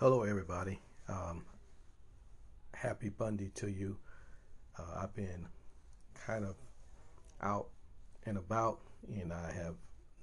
Hello, 0.00 0.22
everybody. 0.22 0.78
Um, 1.10 1.44
happy 2.72 3.10
Bundy 3.10 3.50
to 3.56 3.70
you. 3.70 3.98
Uh, 4.78 5.02
I've 5.02 5.14
been 5.14 5.46
kind 6.14 6.46
of 6.46 6.54
out 7.42 7.68
and 8.24 8.38
about, 8.38 8.80
and 9.08 9.30
I 9.30 9.52
have 9.52 9.74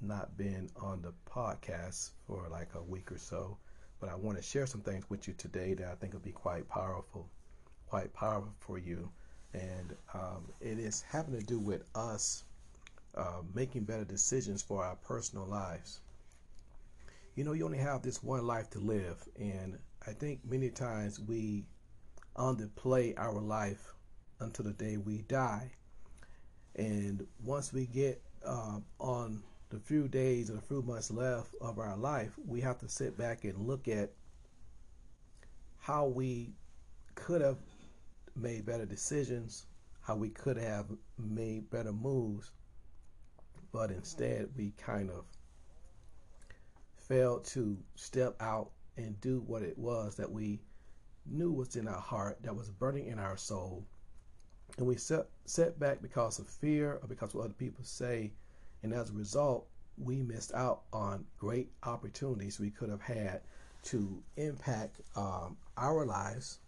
not 0.01 0.35
been 0.35 0.71
on 0.81 1.03
the 1.03 1.13
podcast 1.31 2.09
for 2.25 2.47
like 2.49 2.69
a 2.73 2.81
week 2.81 3.11
or 3.11 3.19
so. 3.19 3.55
But 3.99 4.09
I 4.09 4.15
want 4.15 4.37
to 4.37 4.43
share 4.43 4.65
some 4.65 4.81
things 4.81 5.07
with 5.11 5.27
you 5.27 5.35
today 5.37 5.75
that 5.75 5.87
I 5.87 5.93
think 5.93 6.13
will 6.13 6.21
be 6.21 6.31
quite 6.31 6.67
powerful, 6.67 7.29
quite 7.87 8.11
powerful 8.15 8.55
for 8.57 8.79
you. 8.79 9.11
And 9.53 9.95
um, 10.15 10.47
it 10.59 10.79
is 10.79 11.03
having 11.03 11.39
to 11.39 11.45
do 11.45 11.59
with 11.59 11.83
us 11.93 12.45
uh, 13.13 13.41
making 13.53 13.83
better 13.83 14.05
decisions 14.05 14.63
for 14.63 14.83
our 14.83 14.95
personal 14.95 15.45
lives 15.45 15.99
you 17.37 17.43
know, 17.43 17.53
you 17.53 17.63
only 17.63 17.77
have 17.77 18.01
this 18.01 18.23
one 18.23 18.45
life 18.47 18.67
to 18.71 18.79
live. 18.79 19.23
And 19.39 19.77
I 20.07 20.11
think 20.11 20.39
many 20.43 20.71
times 20.71 21.19
we 21.19 21.65
underplay 22.35 23.13
our 23.15 23.39
life 23.39 23.93
until 24.39 24.65
the 24.65 24.73
day 24.73 24.97
we 24.97 25.19
die. 25.21 25.71
And 26.75 27.27
once 27.45 27.71
we 27.71 27.85
get 27.85 28.23
uh, 28.43 28.79
on 28.99 29.43
the 29.69 29.79
few 29.79 30.07
days 30.07 30.49
or 30.49 30.53
the 30.53 30.61
few 30.61 30.81
months 30.81 31.11
left 31.11 31.53
of 31.61 31.77
our 31.77 31.95
life, 31.95 32.31
we 32.43 32.59
have 32.61 32.79
to 32.79 32.89
sit 32.89 33.15
back 33.15 33.43
and 33.43 33.67
look 33.67 33.87
at 33.87 34.11
how 35.77 36.07
we 36.07 36.55
could 37.13 37.41
have 37.41 37.57
made 38.35 38.65
better 38.65 38.85
decisions, 38.85 39.67
how 40.01 40.15
we 40.15 40.29
could 40.29 40.57
have 40.57 40.87
made 41.19 41.69
better 41.69 41.93
moves, 41.93 42.49
but 43.71 43.91
instead 43.91 44.49
we 44.57 44.71
kind 44.75 45.11
of 45.11 45.23
failed 47.07 47.45
to 47.45 47.77
step 47.95 48.35
out 48.39 48.71
and 48.97 49.19
do 49.21 49.43
what 49.45 49.61
it 49.61 49.77
was 49.77 50.15
that 50.15 50.31
we 50.31 50.59
knew 51.25 51.51
was 51.51 51.75
in 51.75 51.87
our 51.87 51.99
heart, 51.99 52.37
that 52.43 52.55
was 52.55 52.69
burning 52.69 53.07
in 53.07 53.19
our 53.19 53.37
soul. 53.37 53.85
And 54.77 54.87
we 54.87 54.95
set, 54.95 55.27
set 55.45 55.79
back 55.79 56.01
because 56.01 56.39
of 56.39 56.47
fear 56.47 56.99
or 57.01 57.07
because 57.07 57.29
of 57.29 57.35
what 57.35 57.45
other 57.45 57.53
people 57.53 57.83
say. 57.83 58.33
And 58.83 58.93
as 58.93 59.09
a 59.09 59.13
result, 59.13 59.67
we 59.97 60.21
missed 60.21 60.53
out 60.53 60.81
on 60.93 61.25
great 61.37 61.71
opportunities 61.83 62.59
we 62.59 62.69
could 62.69 62.89
have 62.89 63.01
had 63.01 63.41
to 63.83 64.21
impact 64.35 65.01
um, 65.15 65.57
our 65.77 66.05
lives, 66.05 66.59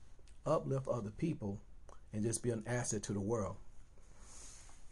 uplift 0.45 0.87
other 0.87 1.11
people, 1.11 1.59
and 2.13 2.23
just 2.23 2.41
be 2.41 2.49
an 2.49 2.63
asset 2.65 3.03
to 3.03 3.13
the 3.13 3.19
world. 3.19 3.55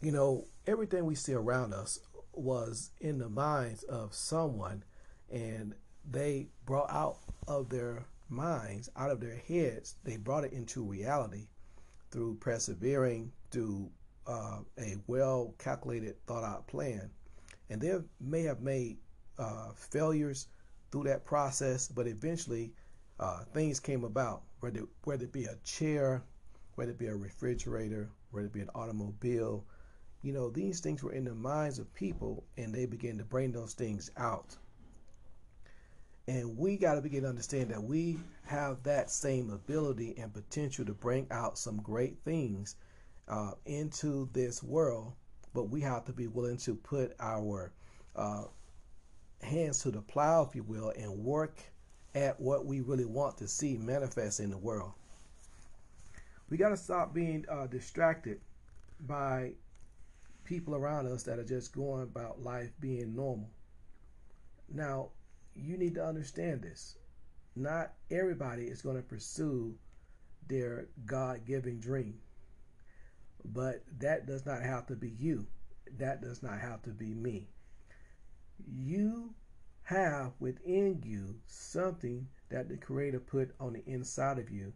You 0.00 0.12
know, 0.12 0.44
everything 0.66 1.04
we 1.04 1.16
see 1.16 1.32
around 1.34 1.74
us 1.74 1.98
was 2.32 2.90
in 3.00 3.18
the 3.18 3.28
minds 3.28 3.82
of 3.84 4.14
someone 4.14 4.84
and 5.30 5.74
they 6.10 6.48
brought 6.64 6.90
out 6.90 7.18
of 7.46 7.68
their 7.68 8.04
minds, 8.28 8.88
out 8.96 9.10
of 9.10 9.20
their 9.20 9.36
heads, 9.36 9.96
they 10.04 10.16
brought 10.16 10.44
it 10.44 10.52
into 10.52 10.82
reality 10.82 11.46
through 12.10 12.36
persevering, 12.36 13.32
through 13.50 13.90
uh, 14.26 14.60
a 14.78 14.96
well 15.06 15.54
calculated, 15.58 16.14
thought 16.26 16.44
out 16.44 16.66
plan. 16.66 17.10
And 17.70 17.80
they 17.80 17.96
may 18.20 18.42
have 18.42 18.60
made 18.60 18.98
uh, 19.38 19.72
failures 19.74 20.48
through 20.90 21.04
that 21.04 21.24
process, 21.24 21.88
but 21.88 22.06
eventually 22.06 22.72
uh, 23.20 23.44
things 23.52 23.80
came 23.80 24.04
about, 24.04 24.42
whether, 24.60 24.82
whether 25.04 25.24
it 25.24 25.32
be 25.32 25.44
a 25.44 25.56
chair, 25.64 26.22
whether 26.76 26.92
it 26.92 26.98
be 26.98 27.06
a 27.06 27.16
refrigerator, 27.16 28.08
whether 28.30 28.46
it 28.46 28.52
be 28.52 28.60
an 28.60 28.70
automobile. 28.74 29.64
You 30.22 30.32
know, 30.32 30.50
these 30.50 30.80
things 30.80 31.02
were 31.02 31.12
in 31.12 31.24
the 31.24 31.34
minds 31.34 31.78
of 31.78 31.92
people, 31.94 32.44
and 32.56 32.74
they 32.74 32.86
began 32.86 33.18
to 33.18 33.24
bring 33.24 33.52
those 33.52 33.74
things 33.74 34.10
out. 34.16 34.56
And 36.28 36.58
we 36.58 36.76
got 36.76 36.96
to 36.96 37.00
begin 37.00 37.22
to 37.22 37.28
understand 37.30 37.70
that 37.70 37.82
we 37.82 38.20
have 38.44 38.82
that 38.82 39.10
same 39.10 39.48
ability 39.48 40.14
and 40.18 40.30
potential 40.32 40.84
to 40.84 40.92
bring 40.92 41.26
out 41.30 41.56
some 41.56 41.78
great 41.78 42.18
things 42.22 42.76
uh, 43.28 43.52
into 43.64 44.28
this 44.34 44.62
world, 44.62 45.14
but 45.54 45.70
we 45.70 45.80
have 45.80 46.04
to 46.04 46.12
be 46.12 46.26
willing 46.26 46.58
to 46.58 46.74
put 46.74 47.16
our 47.18 47.72
uh, 48.14 48.44
hands 49.40 49.82
to 49.82 49.90
the 49.90 50.02
plow, 50.02 50.42
if 50.42 50.54
you 50.54 50.62
will, 50.64 50.92
and 50.98 51.10
work 51.10 51.60
at 52.14 52.38
what 52.38 52.66
we 52.66 52.82
really 52.82 53.06
want 53.06 53.38
to 53.38 53.48
see 53.48 53.78
manifest 53.78 54.38
in 54.38 54.50
the 54.50 54.58
world. 54.58 54.92
We 56.50 56.58
got 56.58 56.70
to 56.70 56.76
stop 56.76 57.14
being 57.14 57.46
uh, 57.50 57.68
distracted 57.68 58.42
by 59.00 59.52
people 60.44 60.74
around 60.74 61.06
us 61.06 61.22
that 61.22 61.38
are 61.38 61.44
just 61.44 61.74
going 61.74 62.02
about 62.02 62.42
life 62.42 62.70
being 62.80 63.16
normal. 63.16 63.48
Now, 64.70 65.08
you 65.58 65.76
need 65.76 65.94
to 65.94 66.04
understand 66.04 66.62
this. 66.62 66.96
Not 67.56 67.92
everybody 68.10 68.64
is 68.64 68.82
going 68.82 68.96
to 68.96 69.02
pursue 69.02 69.74
their 70.48 70.88
God 71.06 71.44
given 71.44 71.80
dream. 71.80 72.20
But 73.44 73.84
that 73.98 74.26
does 74.26 74.46
not 74.46 74.62
have 74.62 74.86
to 74.86 74.94
be 74.94 75.10
you. 75.10 75.46
That 75.98 76.20
does 76.22 76.42
not 76.42 76.60
have 76.60 76.82
to 76.82 76.90
be 76.90 77.14
me. 77.14 77.48
You 78.66 79.34
have 79.84 80.32
within 80.38 81.02
you 81.04 81.36
something 81.46 82.28
that 82.50 82.68
the 82.68 82.76
Creator 82.76 83.20
put 83.20 83.54
on 83.60 83.72
the 83.72 83.84
inside 83.86 84.38
of 84.38 84.50
you 84.50 84.72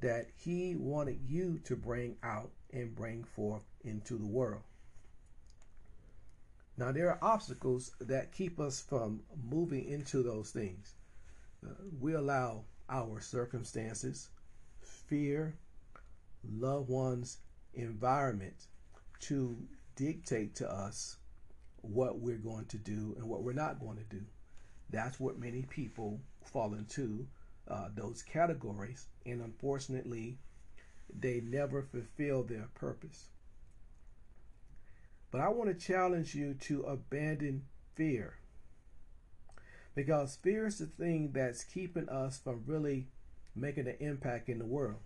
that 0.00 0.26
He 0.36 0.74
wanted 0.76 1.20
you 1.26 1.58
to 1.64 1.76
bring 1.76 2.16
out 2.22 2.50
and 2.72 2.94
bring 2.94 3.24
forth 3.24 3.64
into 3.82 4.16
the 4.16 4.26
world. 4.26 4.62
Now, 6.76 6.90
there 6.90 7.08
are 7.10 7.18
obstacles 7.22 7.92
that 8.00 8.32
keep 8.32 8.58
us 8.58 8.80
from 8.80 9.22
moving 9.48 9.84
into 9.84 10.22
those 10.22 10.50
things. 10.50 10.94
Uh, 11.64 11.70
we 12.00 12.14
allow 12.14 12.64
our 12.88 13.20
circumstances, 13.20 14.28
fear, 14.82 15.56
loved 16.42 16.88
ones, 16.88 17.38
environment 17.74 18.66
to 19.20 19.56
dictate 19.96 20.56
to 20.56 20.70
us 20.70 21.16
what 21.80 22.18
we're 22.18 22.36
going 22.38 22.66
to 22.66 22.78
do 22.78 23.14
and 23.18 23.28
what 23.28 23.42
we're 23.42 23.52
not 23.52 23.80
going 23.80 23.96
to 23.96 24.04
do. 24.04 24.22
That's 24.90 25.20
what 25.20 25.38
many 25.38 25.62
people 25.62 26.20
fall 26.44 26.74
into 26.74 27.26
uh, 27.68 27.88
those 27.94 28.22
categories, 28.22 29.06
and 29.24 29.40
unfortunately, 29.40 30.38
they 31.18 31.40
never 31.40 31.82
fulfill 31.82 32.42
their 32.42 32.68
purpose. 32.74 33.28
But 35.34 35.42
I 35.42 35.48
want 35.48 35.68
to 35.68 35.86
challenge 35.86 36.36
you 36.36 36.54
to 36.60 36.82
abandon 36.82 37.64
fear. 37.96 38.34
Because 39.96 40.36
fear 40.36 40.68
is 40.68 40.78
the 40.78 40.86
thing 40.86 41.32
that's 41.32 41.64
keeping 41.64 42.08
us 42.08 42.38
from 42.38 42.62
really 42.66 43.08
making 43.56 43.88
an 43.88 43.96
impact 43.98 44.48
in 44.48 44.60
the 44.60 44.64
world. 44.64 45.00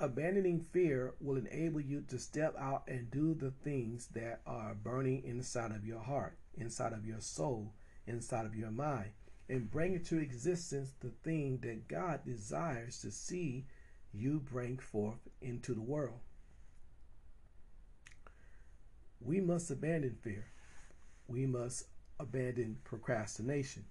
Abandoning 0.00 0.62
fear 0.72 1.12
will 1.20 1.36
enable 1.36 1.82
you 1.82 2.00
to 2.08 2.18
step 2.18 2.56
out 2.58 2.84
and 2.88 3.10
do 3.10 3.34
the 3.34 3.50
things 3.50 4.08
that 4.14 4.40
are 4.46 4.74
burning 4.74 5.22
inside 5.22 5.72
of 5.72 5.84
your 5.84 6.00
heart, 6.00 6.38
inside 6.56 6.94
of 6.94 7.04
your 7.04 7.20
soul, 7.20 7.74
inside 8.06 8.46
of 8.46 8.56
your 8.56 8.70
mind, 8.70 9.10
and 9.50 9.70
bring 9.70 9.92
into 9.92 10.16
existence 10.18 10.94
the 11.00 11.10
thing 11.10 11.58
that 11.58 11.88
God 11.88 12.20
desires 12.24 13.00
to 13.00 13.10
see 13.10 13.66
you 14.14 14.40
bring 14.40 14.78
forth 14.78 15.28
into 15.42 15.74
the 15.74 15.82
world 15.82 16.20
we 19.24 19.40
must 19.40 19.70
abandon 19.70 20.16
fear. 20.22 20.44
We 21.26 21.46
must 21.46 21.84
abandon 22.20 22.76
procrastination. 22.84 23.84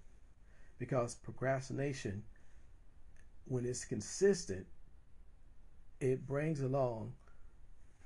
Because 0.79 1.15
procrastination, 1.15 2.23
when 3.45 3.65
it's 3.65 3.85
consistent, 3.85 4.65
it 5.99 6.27
brings 6.27 6.61
along 6.61 7.13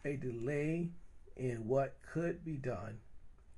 a 0.06 0.16
delay 0.16 0.90
in 1.36 1.68
what 1.68 1.98
could 2.14 2.44
be 2.46 2.58
done. 2.58 2.98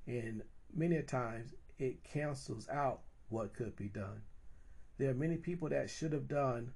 And 0.06 0.42
many 0.74 1.00
times 1.02 1.54
it 1.78 2.02
cancels 2.04 2.68
out 2.68 3.00
what 3.28 3.54
could 3.54 3.76
be 3.76 3.88
done. 3.88 4.22
There 4.98 5.10
are 5.10 5.14
many 5.14 5.36
people 5.36 5.68
that 5.68 5.88
should 5.88 6.12
have 6.12 6.28
done 6.28 6.72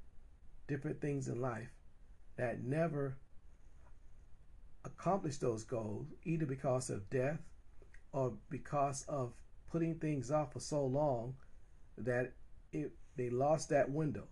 different 0.66 1.00
things 1.00 1.28
in 1.28 1.40
life 1.40 1.68
that 2.36 2.62
never 2.62 3.16
accomplish 4.84 5.38
those 5.38 5.64
goals 5.64 6.06
either 6.24 6.46
because 6.46 6.90
of 6.90 7.08
death 7.10 7.40
or 8.12 8.32
because 8.50 9.04
of 9.08 9.32
putting 9.70 9.94
things 9.96 10.30
off 10.30 10.52
for 10.52 10.60
so 10.60 10.84
long 10.84 11.34
that 11.98 12.32
it, 12.72 12.92
they 13.16 13.30
lost 13.30 13.68
that 13.70 13.90
window. 13.90 14.24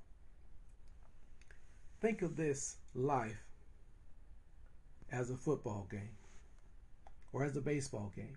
Think 2.00 2.22
of 2.22 2.36
this 2.36 2.76
life 2.94 3.44
as 5.10 5.30
a 5.30 5.36
football 5.36 5.86
game 5.90 6.16
or 7.32 7.44
as 7.44 7.56
a 7.56 7.60
baseball 7.60 8.12
game. 8.14 8.36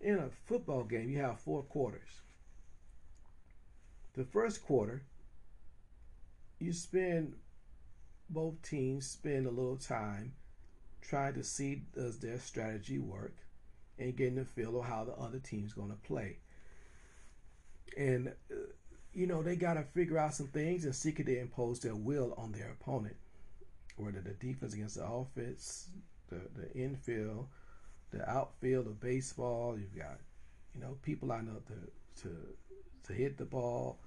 In 0.00 0.18
a 0.18 0.30
football 0.46 0.82
game, 0.84 1.08
you 1.08 1.18
have 1.18 1.40
four 1.40 1.62
quarters. 1.62 2.20
The 4.14 4.24
first 4.24 4.64
quarter, 4.64 5.02
you 6.58 6.72
spend 6.72 7.34
both 8.32 8.60
teams 8.62 9.06
spend 9.06 9.46
a 9.46 9.50
little 9.50 9.76
time 9.76 10.32
trying 11.00 11.34
to 11.34 11.44
see 11.44 11.82
does 11.94 12.18
their 12.18 12.38
strategy 12.38 12.98
work 12.98 13.36
and 13.98 14.16
getting 14.16 14.38
a 14.38 14.44
feel 14.44 14.78
of 14.78 14.86
how 14.86 15.04
the 15.04 15.12
other 15.12 15.38
team's 15.38 15.72
going 15.72 15.90
to 15.90 15.96
play. 15.96 16.38
And 17.96 18.28
uh, 18.50 18.54
you 19.12 19.26
know, 19.26 19.42
they 19.42 19.56
got 19.56 19.74
to 19.74 19.82
figure 19.82 20.18
out 20.18 20.34
some 20.34 20.48
things 20.48 20.84
and 20.84 20.94
seek 20.94 21.24
to 21.24 21.40
impose 21.40 21.80
their 21.80 21.94
will 21.94 22.34
on 22.38 22.52
their 22.52 22.70
opponent, 22.70 23.16
whether 23.96 24.20
the 24.20 24.32
defense 24.32 24.72
against 24.72 24.96
the 24.96 25.04
offense, 25.04 25.88
the, 26.28 26.40
the 26.56 26.72
infield, 26.74 27.46
the 28.10 28.28
outfield 28.28 28.86
of 28.86 29.00
baseball. 29.00 29.76
You've 29.78 29.96
got, 29.96 30.18
you 30.74 30.80
know, 30.80 30.96
people 31.02 31.28
line 31.28 31.50
up 31.54 31.66
to, 31.66 32.22
to, 32.22 32.36
to 33.06 33.12
hit 33.12 33.36
the 33.36 33.44
ball. 33.44 33.98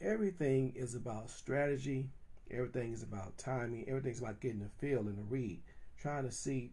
Everything 0.00 0.72
is 0.74 0.94
about 0.94 1.28
strategy. 1.28 2.08
Everything 2.50 2.92
is 2.92 3.02
about 3.02 3.38
timing. 3.38 3.84
Everything's 3.88 4.20
about 4.20 4.40
getting 4.40 4.60
the 4.60 4.68
feel 4.78 5.00
and 5.00 5.18
the 5.18 5.22
read, 5.22 5.62
trying 5.98 6.24
to 6.24 6.32
see 6.32 6.72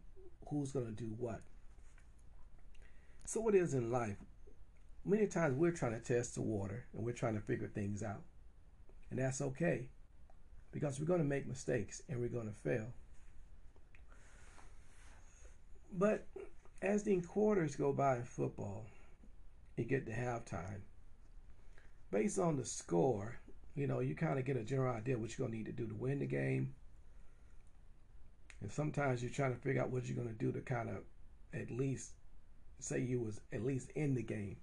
who's 0.50 0.72
going 0.72 0.86
to 0.86 0.92
do 0.92 1.14
what. 1.18 1.42
So 3.26 3.48
it 3.48 3.56
is 3.56 3.74
in 3.74 3.92
life 3.92 4.18
many 5.06 5.28
times 5.28 5.56
we're 5.56 5.72
trying 5.72 6.00
to 6.00 6.00
test 6.00 6.36
the 6.36 6.42
water 6.42 6.86
and 6.94 7.06
we're 7.06 7.12
trying 7.12 7.36
to 7.36 7.42
figure 7.42 7.68
things 7.68 8.04
out. 8.04 8.22
And 9.10 9.20
that's 9.20 9.42
okay 9.42 9.88
because 10.72 11.00
we're 11.00 11.06
going 11.06 11.22
to 11.22 11.26
make 11.26 11.48
mistakes 11.48 12.02
and 12.08 12.20
we're 12.20 12.30
going 12.30 12.48
to 12.48 12.70
fail. 12.70 12.88
But 15.94 16.26
as 16.82 17.04
the 17.04 17.20
quarters 17.22 17.76
go 17.76 17.92
by 17.92 18.18
in 18.18 18.24
football, 18.24 18.86
you 19.76 19.84
get 19.84 20.06
to 20.06 20.12
halftime. 20.12 20.82
Based 22.12 22.40
on 22.40 22.58
the 22.58 22.66
score, 22.66 23.36
you 23.76 23.88
know, 23.88 24.00
you 24.00 24.16
kind 24.16 24.38
of 24.40 24.46
get 24.46 24.58
a 24.58 24.64
general 24.64 24.96
idea 24.96 25.18
what 25.18 25.38
you're 25.38 25.48
going 25.48 25.52
to 25.52 25.58
need 25.58 25.76
to 25.78 25.84
do 25.84 25.88
to 25.88 25.96
win 25.96 26.20
the 26.20 26.26
game. 26.26 26.74
And 28.62 28.72
sometimes 28.72 29.22
you're 29.22 29.32
trying 29.32 29.56
to 29.56 29.62
figure 29.62 29.82
out 29.82 29.90
what 29.90 30.06
you're 30.06 30.16
going 30.16 30.28
to 30.30 30.34
do 30.34 30.52
to 30.52 30.62
kind 30.62 30.90
of 30.90 30.98
at 31.54 31.72
least 31.72 32.12
say 32.80 33.00
you 33.00 33.20
was 33.20 33.40
at 33.52 33.64
least 33.64 33.92
in 33.92 34.16
the 34.16 34.24
game 34.24 34.58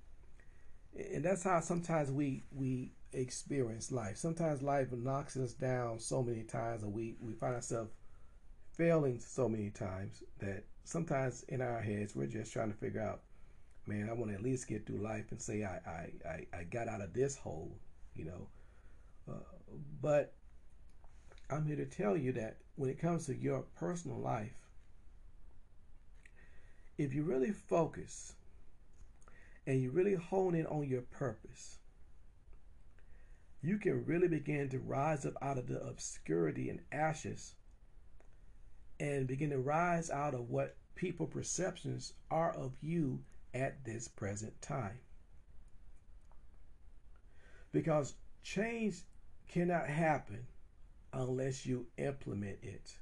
and 0.97 1.25
that's 1.25 1.45
how 1.45 1.61
sometimes 1.61 2.11
we 2.11 2.43
we 2.53 2.93
experience 3.13 3.93
life. 3.93 4.17
Sometimes 4.17 4.63
life 4.63 4.93
knocks 4.93 5.37
us 5.37 5.53
down 5.53 5.99
so 5.99 6.23
many 6.23 6.43
times, 6.43 6.83
and 6.83 6.93
we 6.93 7.17
we 7.21 7.33
find 7.33 7.55
ourselves 7.55 7.91
failing 8.77 9.19
so 9.19 9.49
many 9.49 9.71
times 9.71 10.23
that 10.39 10.65
sometimes 10.85 11.43
in 11.49 11.61
our 11.61 11.81
heads 11.81 12.15
we're 12.15 12.27
just 12.27 12.53
trying 12.53 12.71
to 12.71 12.79
figure 12.79 13.03
out, 13.03 13.21
man, 13.87 14.09
I 14.09 14.13
want 14.13 14.31
to 14.31 14.37
at 14.37 14.43
least 14.43 14.69
get 14.69 14.87
through 14.87 15.03
life 15.03 15.27
and 15.31 15.41
say 15.41 15.65
I 15.65 15.81
I 15.87 16.29
I, 16.29 16.59
I 16.59 16.65
got 16.65 16.89
out 16.89 17.01
of 17.01 17.13
this 17.13 17.37
hole, 17.37 17.77
you 18.15 18.25
know. 18.25 18.49
But 20.01 20.35
I'm 21.51 21.67
here 21.67 21.77
to 21.77 21.87
tell 21.87 22.17
you 22.17 22.33
that 22.33 22.59
when 22.77 22.91
it 22.91 23.01
comes 23.01 23.27
to 23.27 23.37
your 23.37 23.63
personal 23.77 24.19
life, 24.19 24.55
if 26.97 27.15
you 27.15 27.23
really 27.23 27.53
focus 27.53 28.35
and 29.67 29.81
you 29.81 29.91
really 29.91 30.15
hone 30.15 30.55
in 30.55 30.67
on 30.67 30.89
your 30.89 31.03
purpose, 31.03 31.79
you 33.63 33.79
can 33.79 34.05
really 34.05 34.29
begin 34.29 34.69
to 34.69 34.79
rise 34.79 35.27
up 35.27 35.35
out 35.43 35.59
of 35.59 35.67
the 35.67 35.81
obscurity 35.81 36.71
and 36.71 36.81
ashes 36.93 37.55
and 39.01 39.27
begin 39.27 39.51
to 39.51 39.59
rise 39.59 40.11
out 40.11 40.35
of 40.35 40.49
what 40.49 40.77
people 40.95 41.27
perceptions 41.27 42.13
are 42.31 42.53
of 42.53 42.73
you 42.81 43.21
at 43.55 43.85
this 43.85 44.09
present 44.09 44.61
time. 44.61 44.99
Because 47.73 48.15
change 48.43 49.03
cannot 49.49 49.89
happen 49.89 50.47
unless 51.13 51.65
you 51.65 51.87
implement 51.97 52.59
it. 52.63 52.99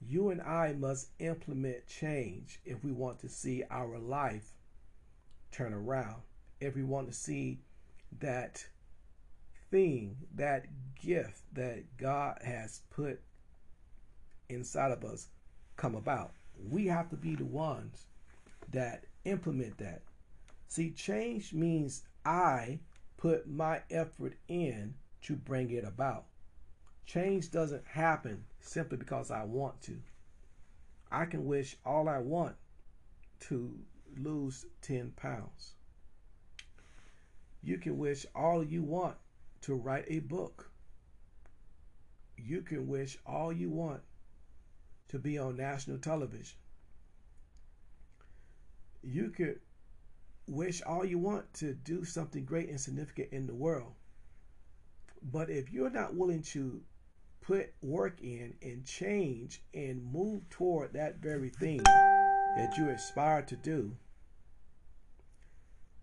You 0.00 0.30
and 0.30 0.40
I 0.40 0.72
must 0.72 1.08
implement 1.18 1.86
change 1.86 2.60
if 2.64 2.82
we 2.82 2.90
want 2.92 3.18
to 3.20 3.28
see 3.28 3.62
our 3.70 3.98
life 3.98 4.54
turn 5.52 5.74
around. 5.74 6.22
If 6.60 6.74
we 6.74 6.84
want 6.84 7.08
to 7.08 7.12
see 7.12 7.60
that 8.18 8.64
thing, 9.70 10.16
that 10.34 10.66
gift 11.00 11.42
that 11.54 11.84
God 11.98 12.38
has 12.42 12.80
put 12.90 13.20
inside 14.48 14.90
of 14.90 15.04
us 15.04 15.28
come 15.76 15.94
about, 15.94 16.32
we 16.68 16.86
have 16.86 17.10
to 17.10 17.16
be 17.16 17.34
the 17.34 17.44
ones 17.44 18.06
that 18.72 19.04
implement 19.24 19.78
that. 19.78 20.02
See, 20.68 20.90
change 20.90 21.52
means 21.52 22.04
I 22.24 22.80
put 23.16 23.48
my 23.48 23.82
effort 23.90 24.34
in 24.48 24.94
to 25.22 25.36
bring 25.36 25.70
it 25.70 25.84
about. 25.84 26.24
Change 27.06 27.50
doesn't 27.50 27.86
happen 27.86 28.44
simply 28.60 28.96
because 28.96 29.30
I 29.30 29.44
want 29.44 29.80
to. 29.82 29.98
I 31.10 31.24
can 31.24 31.44
wish 31.44 31.76
all 31.84 32.08
I 32.08 32.18
want 32.18 32.54
to 33.40 33.74
lose 34.16 34.66
10 34.82 35.12
pounds. 35.16 35.74
You 37.62 37.78
can 37.78 37.98
wish 37.98 38.26
all 38.34 38.62
you 38.64 38.82
want 38.82 39.16
to 39.62 39.74
write 39.74 40.04
a 40.08 40.20
book. 40.20 40.70
You 42.36 42.62
can 42.62 42.86
wish 42.86 43.18
all 43.26 43.52
you 43.52 43.70
want 43.70 44.00
to 45.08 45.18
be 45.18 45.38
on 45.38 45.56
national 45.56 45.98
television. 45.98 46.56
You 49.02 49.30
could 49.30 49.60
wish 50.46 50.82
all 50.82 51.04
you 51.04 51.18
want 51.18 51.52
to 51.54 51.74
do 51.74 52.04
something 52.04 52.44
great 52.44 52.68
and 52.68 52.80
significant 52.80 53.32
in 53.32 53.46
the 53.46 53.54
world. 53.54 53.92
But 55.22 55.50
if 55.50 55.70
you're 55.70 55.90
not 55.90 56.14
willing 56.14 56.42
to 56.42 56.80
put 57.40 57.72
work 57.82 58.20
in 58.20 58.54
and 58.62 58.84
change 58.84 59.62
and 59.74 60.12
move 60.12 60.48
toward 60.50 60.92
that 60.94 61.16
very 61.16 61.50
thing, 61.50 61.82
that 62.56 62.76
you 62.76 62.88
aspire 62.88 63.42
to 63.42 63.56
do, 63.56 63.96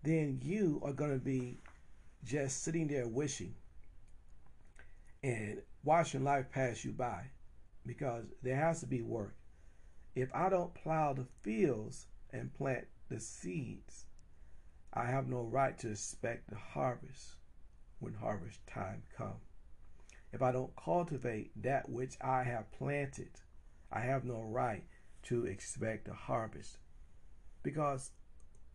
then 0.02 0.40
you 0.42 0.80
are 0.84 0.92
going 0.92 1.12
to 1.12 1.24
be 1.24 1.58
just 2.24 2.62
sitting 2.62 2.88
there 2.88 3.08
wishing 3.08 3.54
and 5.22 5.62
watching 5.84 6.24
life 6.24 6.46
pass 6.52 6.84
you 6.84 6.92
by 6.92 7.24
because 7.86 8.24
there 8.42 8.56
has 8.56 8.80
to 8.80 8.86
be 8.86 9.02
work. 9.02 9.34
If 10.14 10.28
I 10.34 10.48
don't 10.48 10.74
plow 10.74 11.12
the 11.12 11.26
fields 11.42 12.06
and 12.32 12.52
plant 12.54 12.86
the 13.08 13.20
seeds, 13.20 14.06
I 14.92 15.06
have 15.06 15.28
no 15.28 15.42
right 15.42 15.78
to 15.78 15.90
expect 15.90 16.50
the 16.50 16.56
harvest 16.56 17.37
when 18.00 18.14
harvest 18.14 18.66
time 18.66 19.02
comes. 19.16 19.42
If 20.32 20.42
I 20.42 20.52
don't 20.52 20.74
cultivate 20.76 21.50
that 21.62 21.88
which 21.88 22.16
I 22.20 22.42
have 22.42 22.70
planted, 22.72 23.30
I 23.90 24.00
have 24.00 24.24
no 24.24 24.42
right 24.42 24.84
to 25.24 25.46
expect 25.46 26.08
a 26.08 26.12
harvest. 26.12 26.78
Because 27.62 28.10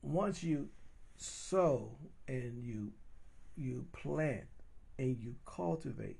once 0.01 0.43
you 0.43 0.69
sow 1.17 1.95
and 2.27 2.63
you 2.63 2.91
you 3.55 3.85
plant 3.93 4.45
and 4.97 5.17
you 5.19 5.35
cultivate, 5.45 6.19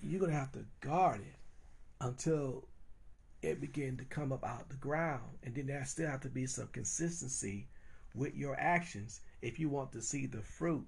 you're 0.00 0.20
gonna 0.20 0.32
have 0.32 0.52
to 0.52 0.64
guard 0.80 1.20
it 1.20 1.38
until 2.00 2.66
it 3.42 3.60
begin 3.60 3.96
to 3.96 4.04
come 4.04 4.32
up 4.32 4.44
out 4.44 4.68
the 4.68 4.76
ground. 4.76 5.38
And 5.44 5.54
then 5.54 5.66
there 5.66 5.84
still 5.84 6.10
have 6.10 6.20
to 6.22 6.28
be 6.28 6.46
some 6.46 6.68
consistency 6.68 7.68
with 8.14 8.34
your 8.34 8.58
actions 8.58 9.20
if 9.40 9.58
you 9.58 9.68
want 9.68 9.92
to 9.92 10.02
see 10.02 10.26
the 10.26 10.42
fruit 10.42 10.86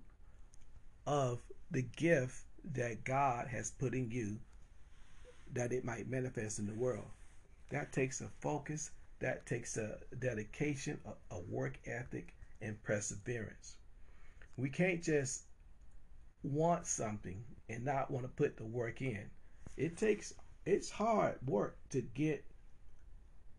of 1.06 1.40
the 1.70 1.82
gift 1.82 2.44
that 2.72 3.04
God 3.04 3.48
has 3.48 3.70
put 3.72 3.94
in 3.94 4.10
you 4.10 4.38
that 5.52 5.72
it 5.72 5.84
might 5.84 6.08
manifest 6.08 6.58
in 6.58 6.66
the 6.66 6.74
world. 6.74 7.10
That 7.70 7.92
takes 7.92 8.20
a 8.20 8.28
focus, 8.40 8.90
that 9.18 9.46
takes 9.46 9.76
a 9.76 9.98
dedication, 10.18 11.00
a, 11.04 11.34
a 11.34 11.40
work 11.40 11.78
ethic, 11.86 12.34
and 12.60 12.80
perseverance. 12.82 13.76
We 14.56 14.68
can't 14.68 15.02
just 15.02 15.44
want 16.42 16.86
something 16.86 17.42
and 17.68 17.84
not 17.84 18.10
want 18.10 18.24
to 18.24 18.32
put 18.32 18.56
the 18.56 18.64
work 18.64 19.00
in. 19.02 19.30
It 19.76 19.96
takes 19.96 20.34
it's 20.64 20.90
hard 20.90 21.38
work 21.46 21.76
to 21.90 22.02
get 22.02 22.44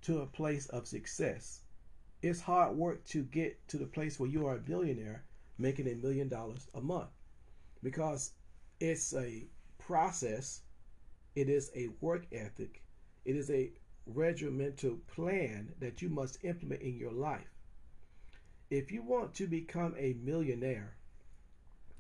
to 0.04 0.22
a 0.22 0.26
place 0.26 0.68
of 0.68 0.88
success. 0.88 1.62
It's 2.22 2.40
hard 2.40 2.78
work 2.78 3.04
to 3.08 3.24
get 3.24 3.68
to 3.70 3.78
the 3.78 3.86
place 3.86 4.20
where 4.20 4.30
you 4.30 4.48
are 4.48 4.56
a 4.56 4.60
billionaire 4.60 5.24
making 5.58 5.88
a 5.88 5.96
million 5.96 6.30
dollars 6.30 6.68
a 6.74 6.82
month 6.82 7.10
because 7.84 8.32
it's 8.80 9.14
a 9.14 9.46
process, 9.78 10.62
it 11.36 11.50
is 11.50 11.70
a 11.76 11.90
work 12.02 12.26
ethic, 12.32 12.82
it 13.26 13.36
is 13.36 13.52
a 13.52 13.72
regimental 14.06 14.98
plan 15.08 15.74
that 15.80 16.02
you 16.02 16.10
must 16.10 16.44
implement 16.44 16.82
in 16.82 16.98
your 16.98 17.12
life. 17.12 17.48
If 18.70 18.92
you 18.92 19.04
want 19.04 19.36
to 19.36 19.48
become 19.48 19.96
a 19.98 20.16
millionaire, 20.24 20.96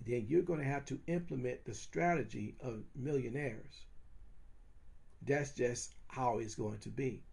then 0.06 0.25
you're 0.28 0.42
going 0.42 0.60
to 0.60 0.66
have 0.66 0.86
to 0.86 1.00
implement 1.08 1.63
the 1.66 1.74
strategy 1.74 2.56
of 2.62 2.84
millionaires. 2.96 3.86
That's 5.25 5.52
just 5.52 5.96
how 6.08 6.40
it's 6.40 6.56
going 6.56 6.80
to 6.80 6.90
be. 6.90 7.24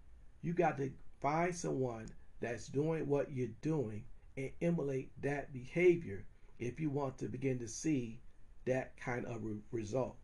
You 0.43 0.53
got 0.53 0.77
to 0.79 0.93
find 1.21 1.55
someone 1.55 2.07
that's 2.41 2.69
doing 2.69 3.09
what 3.09 3.33
you're 3.33 3.49
doing 3.63 4.05
and 4.37 4.51
emulate 4.63 5.11
that 5.23 5.53
behavior 5.53 6.25
if 6.59 6.79
you 6.79 6.91
want 6.91 7.19
to 7.19 7.27
begin 7.27 7.59
to 7.59 7.69
see 7.69 8.21
that 8.67 8.97
kind 8.97 9.27
of 9.27 9.45
re- 9.45 9.59
result. 9.73 10.17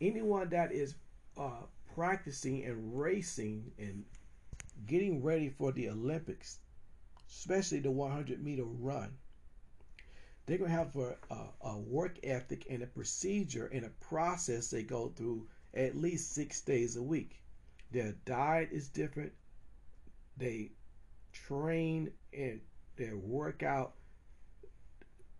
Anyone 0.00 0.50
that 0.50 0.72
is 0.72 0.96
uh, 1.36 1.62
practicing 1.94 2.64
and 2.64 2.98
racing 2.98 3.72
and 3.78 4.04
getting 4.86 5.22
ready 5.22 5.50
for 5.50 5.72
the 5.72 5.88
Olympics, 5.90 6.60
especially 7.28 7.80
the 7.80 7.90
100 7.90 8.42
meter 8.42 8.64
run, 8.64 9.16
They're 10.46 10.58
going 10.58 10.70
to 10.70 10.76
have 10.76 10.94
a, 10.96 11.16
a, 11.30 11.48
a 11.62 11.78
work 11.78 12.18
ethic 12.22 12.66
and 12.70 12.80
a 12.82 12.86
procedure 12.86 13.66
and 13.66 13.84
a 13.84 13.90
process 13.90 14.70
they 14.70 14.84
go 14.84 15.08
through 15.08 15.48
at 15.74 15.96
least 15.96 16.32
six 16.32 16.60
days 16.60 16.96
a 16.96 17.02
week. 17.02 17.40
Their 17.90 18.12
diet 18.24 18.68
is 18.72 18.88
different. 18.88 19.32
They 20.36 20.72
train 21.32 22.12
and 22.32 22.60
their 22.96 23.16
workout, 23.16 23.94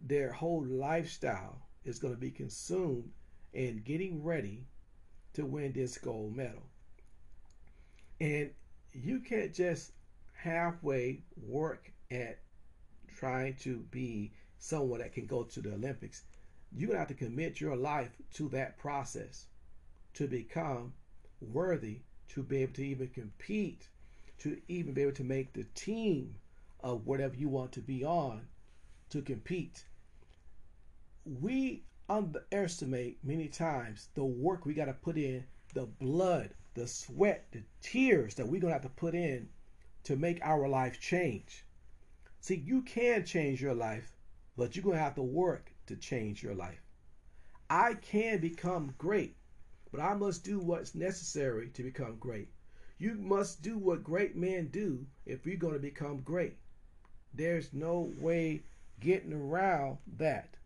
their 0.00 0.33
whole 0.33 0.64
lifestyle 0.64 1.62
is 1.85 1.99
going 1.99 2.15
to 2.15 2.21
be 2.21 2.31
consumed 2.31 3.11
in 3.53 3.83
getting 3.85 4.23
ready 4.23 4.67
to 5.35 5.45
win 5.45 5.73
this 5.73 5.99
gold 5.99 6.37
medal. 6.37 6.62
And 8.21 8.51
you 8.93 9.21
can't 9.21 9.53
just 9.55 9.93
halfway 10.33 11.23
work 11.37 11.91
at 12.11 12.39
trying 13.17 13.55
to 13.57 13.79
be 13.91 14.33
someone 14.59 15.01
that 15.01 15.12
can 15.12 15.27
go 15.27 15.43
to 15.45 15.61
the 15.61 15.73
Olympics. 15.73 16.23
You're 16.75 16.89
going 16.89 16.97
to 16.97 17.01
have 17.01 17.09
to 17.09 17.15
commit 17.15 17.61
your 17.61 17.77
life 17.77 18.11
to 18.35 18.49
that 18.51 18.79
process 18.79 19.47
to 20.15 20.27
become 20.27 20.93
worthy 21.41 22.01
to 22.29 22.43
be 22.43 22.62
able 22.62 22.73
to 22.73 22.87
even 22.87 23.09
compete, 23.09 23.89
to 24.39 24.61
even 24.69 24.95
be 24.95 25.03
able 25.03 25.12
to 25.12 25.25
make 25.25 25.53
the 25.53 25.67
team 25.75 26.35
of 26.81 27.07
whatever 27.07 27.35
you 27.35 27.49
want 27.49 27.73
to 27.73 27.81
be 27.81 28.05
on 28.05 28.47
to 29.11 29.21
compete. 29.21 29.85
We 31.25 31.85
underestimate 32.09 33.25
many 33.25 33.49
times 33.49 34.09
the 34.14 34.25
work 34.25 34.67
we 34.67 34.75
got 34.75 34.87
to 34.87 34.93
put 34.93 35.17
in, 35.17 35.45
the 35.73 35.87
blood, 35.87 36.50
the 36.75 36.87
sweat, 36.87 37.47
the 37.52 37.62
tears 37.81 38.35
that 38.35 38.47
we're 38.47 38.61
going 38.61 38.73
to 38.73 38.81
have 38.81 38.83
to 38.83 38.88
put 38.88 39.14
in 39.14 39.49
to 40.05 40.17
make 40.17 40.41
our 40.43 40.69
life 40.69 41.00
change. 41.00 41.64
See, 42.41 42.57
you 42.57 42.83
can 42.83 43.25
change 43.25 43.62
your 43.62 43.75
life, 43.75 44.17
but 44.57 44.75
you're 44.75 44.83
going 44.83 44.97
to 44.97 45.02
have 45.02 45.14
to 45.14 45.23
work 45.23 45.73
to 45.87 45.97
change 45.97 46.43
your 46.43 46.55
life. 46.55 46.83
I 47.71 47.95
can 47.95 48.41
become 48.41 48.95
great, 48.99 49.37
but 49.93 50.00
I 50.00 50.14
must 50.14 50.45
do 50.45 50.59
what's 50.59 50.95
necessary 50.95 51.69
to 51.71 51.83
become 51.83 52.17
great. 52.19 52.49
You 52.99 53.14
must 53.14 53.62
do 53.62 53.79
what 53.79 54.02
great 54.02 54.37
men 54.37 54.69
do 54.69 55.07
if 55.25 55.47
you're 55.47 55.57
going 55.57 55.75
to 55.75 55.79
become 55.79 56.21
great. 56.21 56.57
There's 57.33 57.73
no 57.73 58.12
way 58.19 58.64
getting 59.00 59.33
around 59.33 59.99
that. 60.19 60.57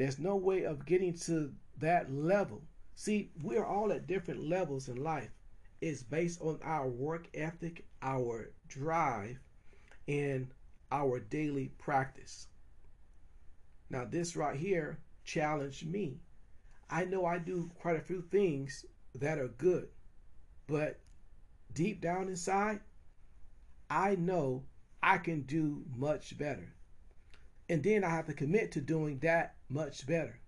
There's 0.00 0.18
no 0.18 0.34
way 0.34 0.62
of 0.62 0.86
getting 0.86 1.12
to 1.26 1.52
that 1.76 2.10
level. 2.10 2.62
See, 2.94 3.32
we're 3.42 3.66
all 3.66 3.92
at 3.92 4.06
different 4.06 4.48
levels 4.48 4.88
in 4.88 4.96
life. 4.96 5.28
It's 5.82 6.02
based 6.02 6.40
on 6.40 6.58
our 6.62 6.88
work 6.88 7.28
ethic, 7.34 7.84
our 8.00 8.50
drive, 8.66 9.38
and 10.08 10.48
our 10.90 11.20
daily 11.20 11.72
practice. 11.76 12.46
Now, 13.90 14.06
this 14.06 14.36
right 14.36 14.56
here 14.56 15.00
challenged 15.22 15.86
me. 15.86 16.22
I 16.88 17.04
know 17.04 17.26
I 17.26 17.36
do 17.36 17.70
quite 17.78 17.96
a 17.96 18.00
few 18.00 18.22
things 18.22 18.86
that 19.16 19.38
are 19.38 19.48
good, 19.48 19.90
but 20.66 20.98
deep 21.74 22.00
down 22.00 22.28
inside, 22.28 22.80
I 23.90 24.14
know 24.14 24.64
I 25.02 25.18
can 25.18 25.42
do 25.42 25.84
much 25.94 26.38
better. 26.38 26.72
And 27.70 27.84
then 27.84 28.02
I 28.02 28.10
have 28.10 28.26
to 28.26 28.34
commit 28.34 28.72
to 28.72 28.80
doing 28.80 29.20
that 29.20 29.54
much 29.68 30.04
better. 30.04 30.40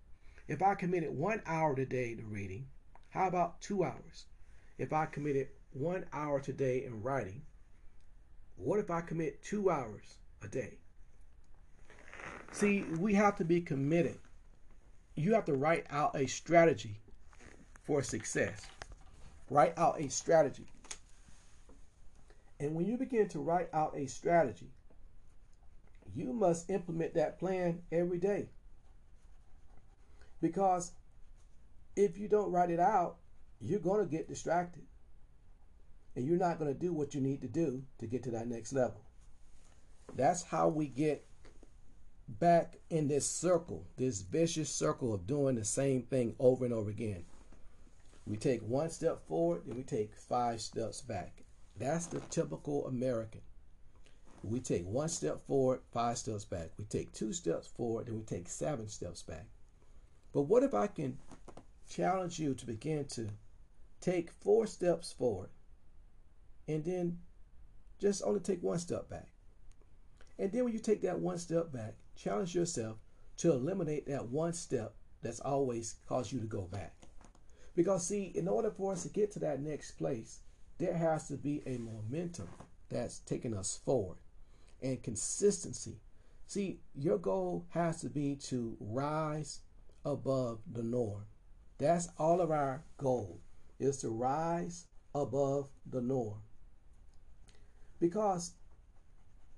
If 0.48 0.60
I 0.60 0.74
committed 0.74 1.16
one 1.16 1.40
hour 1.46 1.72
today 1.76 2.16
to 2.16 2.24
reading, 2.24 2.66
how 3.10 3.28
about 3.28 3.60
two 3.60 3.84
hours? 3.84 4.26
If 4.76 4.92
I 4.92 5.06
committed 5.06 5.46
one 5.72 6.04
hour 6.12 6.40
today 6.40 6.84
in 6.84 7.00
writing, 7.00 7.42
what 8.56 8.80
if 8.80 8.90
I 8.90 9.02
commit 9.02 9.40
two 9.40 9.70
hours 9.70 10.16
a 10.42 10.48
day? 10.48 10.78
See, 12.50 12.82
we 12.98 13.14
have 13.14 13.36
to 13.36 13.44
be 13.44 13.60
committed. 13.60 14.18
You 15.14 15.34
have 15.34 15.44
to 15.44 15.54
write 15.54 15.86
out 15.90 16.16
a 16.16 16.26
strategy 16.26 16.98
for 17.84 18.02
success. 18.02 18.66
Write 19.48 19.78
out 19.78 20.00
a 20.00 20.10
strategy. 20.10 20.66
And 22.58 22.74
when 22.74 22.86
you 22.86 22.96
begin 22.96 23.28
to 23.28 23.38
write 23.38 23.68
out 23.72 23.96
a 23.96 24.06
strategy, 24.06 24.72
you 26.14 26.32
must 26.32 26.70
implement 26.70 27.14
that 27.14 27.38
plan 27.38 27.82
every 27.90 28.18
day. 28.18 28.48
Because 30.40 30.92
if 31.96 32.18
you 32.18 32.28
don't 32.28 32.50
write 32.50 32.70
it 32.70 32.80
out, 32.80 33.16
you're 33.60 33.80
going 33.80 34.00
to 34.00 34.10
get 34.10 34.28
distracted. 34.28 34.82
And 36.14 36.26
you're 36.26 36.36
not 36.36 36.58
going 36.58 36.72
to 36.72 36.78
do 36.78 36.92
what 36.92 37.14
you 37.14 37.20
need 37.20 37.40
to 37.42 37.48
do 37.48 37.84
to 37.98 38.06
get 38.06 38.22
to 38.24 38.30
that 38.32 38.48
next 38.48 38.72
level. 38.72 39.00
That's 40.14 40.42
how 40.42 40.68
we 40.68 40.86
get 40.86 41.24
back 42.28 42.76
in 42.90 43.08
this 43.08 43.28
circle, 43.28 43.86
this 43.96 44.20
vicious 44.20 44.68
circle 44.68 45.14
of 45.14 45.26
doing 45.26 45.54
the 45.54 45.64
same 45.64 46.02
thing 46.02 46.34
over 46.38 46.64
and 46.64 46.74
over 46.74 46.90
again. 46.90 47.24
We 48.26 48.36
take 48.36 48.60
one 48.62 48.90
step 48.90 49.26
forward, 49.26 49.62
then 49.66 49.76
we 49.76 49.82
take 49.82 50.14
five 50.14 50.60
steps 50.60 51.00
back. 51.00 51.44
That's 51.78 52.06
the 52.06 52.20
typical 52.20 52.86
American. 52.86 53.40
We 54.44 54.58
take 54.58 54.84
one 54.86 55.08
step 55.08 55.40
forward, 55.46 55.80
five 55.92 56.18
steps 56.18 56.44
back. 56.44 56.70
We 56.76 56.84
take 56.84 57.12
two 57.12 57.32
steps 57.32 57.68
forward, 57.68 58.06
then 58.06 58.16
we 58.16 58.22
take 58.22 58.48
seven 58.48 58.88
steps 58.88 59.22
back. 59.22 59.46
But 60.32 60.42
what 60.42 60.64
if 60.64 60.74
I 60.74 60.88
can 60.88 61.18
challenge 61.88 62.38
you 62.38 62.54
to 62.54 62.66
begin 62.66 63.04
to 63.06 63.28
take 64.00 64.32
four 64.40 64.66
steps 64.66 65.12
forward 65.12 65.50
and 66.66 66.84
then 66.84 67.18
just 68.00 68.22
only 68.24 68.40
take 68.40 68.62
one 68.62 68.80
step 68.80 69.08
back? 69.08 69.28
And 70.38 70.50
then 70.50 70.64
when 70.64 70.72
you 70.72 70.80
take 70.80 71.02
that 71.02 71.20
one 71.20 71.38
step 71.38 71.72
back, 71.72 71.94
challenge 72.16 72.54
yourself 72.54 72.96
to 73.38 73.52
eliminate 73.52 74.06
that 74.06 74.28
one 74.28 74.54
step 74.54 74.94
that's 75.22 75.40
always 75.40 75.96
caused 76.08 76.32
you 76.32 76.40
to 76.40 76.46
go 76.46 76.62
back. 76.62 76.94
Because, 77.76 78.06
see, 78.06 78.32
in 78.34 78.48
order 78.48 78.70
for 78.70 78.92
us 78.92 79.04
to 79.04 79.08
get 79.08 79.30
to 79.32 79.38
that 79.40 79.62
next 79.62 79.92
place, 79.92 80.40
there 80.78 80.96
has 80.96 81.28
to 81.28 81.36
be 81.36 81.62
a 81.64 81.78
momentum 81.78 82.48
that's 82.90 83.20
taking 83.20 83.54
us 83.54 83.80
forward 83.84 84.18
and 84.82 85.02
consistency. 85.02 86.00
See, 86.46 86.80
your 86.94 87.18
goal 87.18 87.66
has 87.70 88.00
to 88.00 88.10
be 88.10 88.36
to 88.48 88.76
rise 88.80 89.60
above 90.04 90.60
the 90.70 90.82
norm. 90.82 91.24
That's 91.78 92.08
all 92.18 92.40
of 92.40 92.50
our 92.50 92.84
goal 92.98 93.40
is 93.78 93.98
to 93.98 94.10
rise 94.10 94.86
above 95.14 95.68
the 95.88 96.00
norm. 96.00 96.42
Because 98.00 98.52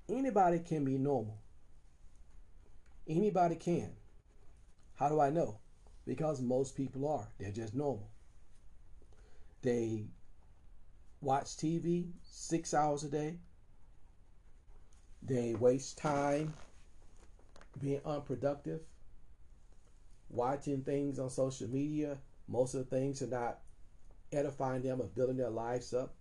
anybody 0.09 0.59
can 0.61 0.85
be 0.85 0.99
normal. 0.99 1.39
Anybody 3.09 3.57
can. 3.57 3.91
How 4.95 5.09
do 5.09 5.21
I 5.21 5.31
know? 5.31 5.59
Because 6.07 6.41
most 6.41 6.77
people 6.77 7.09
are. 7.09 7.29
They're 7.39 7.51
just 7.51 7.75
normal. 7.75 8.11
They 9.63 10.05
watch 11.21 11.57
TV 11.57 12.11
six 12.23 12.75
hours 12.75 13.03
a 13.05 13.09
day. 13.09 13.39
They 15.25 15.55
waste 15.55 15.97
time 15.97 16.53
being 17.81 18.01
unproductive, 18.05 18.81
watching 20.29 20.83
things 20.83 21.19
on 21.19 21.31
social 21.31 21.69
media. 21.69 22.19
Most 22.47 22.75
of 22.75 22.89
the 22.89 22.97
things 22.97 23.23
are 23.23 23.27
not 23.27 23.61
edifying 24.33 24.83
them 24.83 25.01
or 25.01 25.07
building 25.07 25.39
their 25.39 25.51
lives 25.51 25.95
up. 25.95 26.15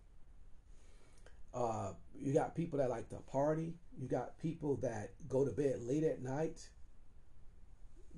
Uh, 1.53 1.91
you 2.17 2.33
got 2.33 2.55
people 2.55 2.79
that 2.79 2.89
like 2.89 3.09
to 3.09 3.17
party. 3.17 3.73
You 3.99 4.07
got 4.07 4.39
people 4.39 4.77
that 4.77 5.11
go 5.27 5.45
to 5.45 5.51
bed 5.51 5.81
late 5.81 6.03
at 6.03 6.21
night 6.21 6.67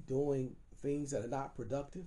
doing 0.08 0.56
things 0.82 1.12
that 1.12 1.24
are 1.24 1.30
not 1.30 1.56
productive. 1.56 2.06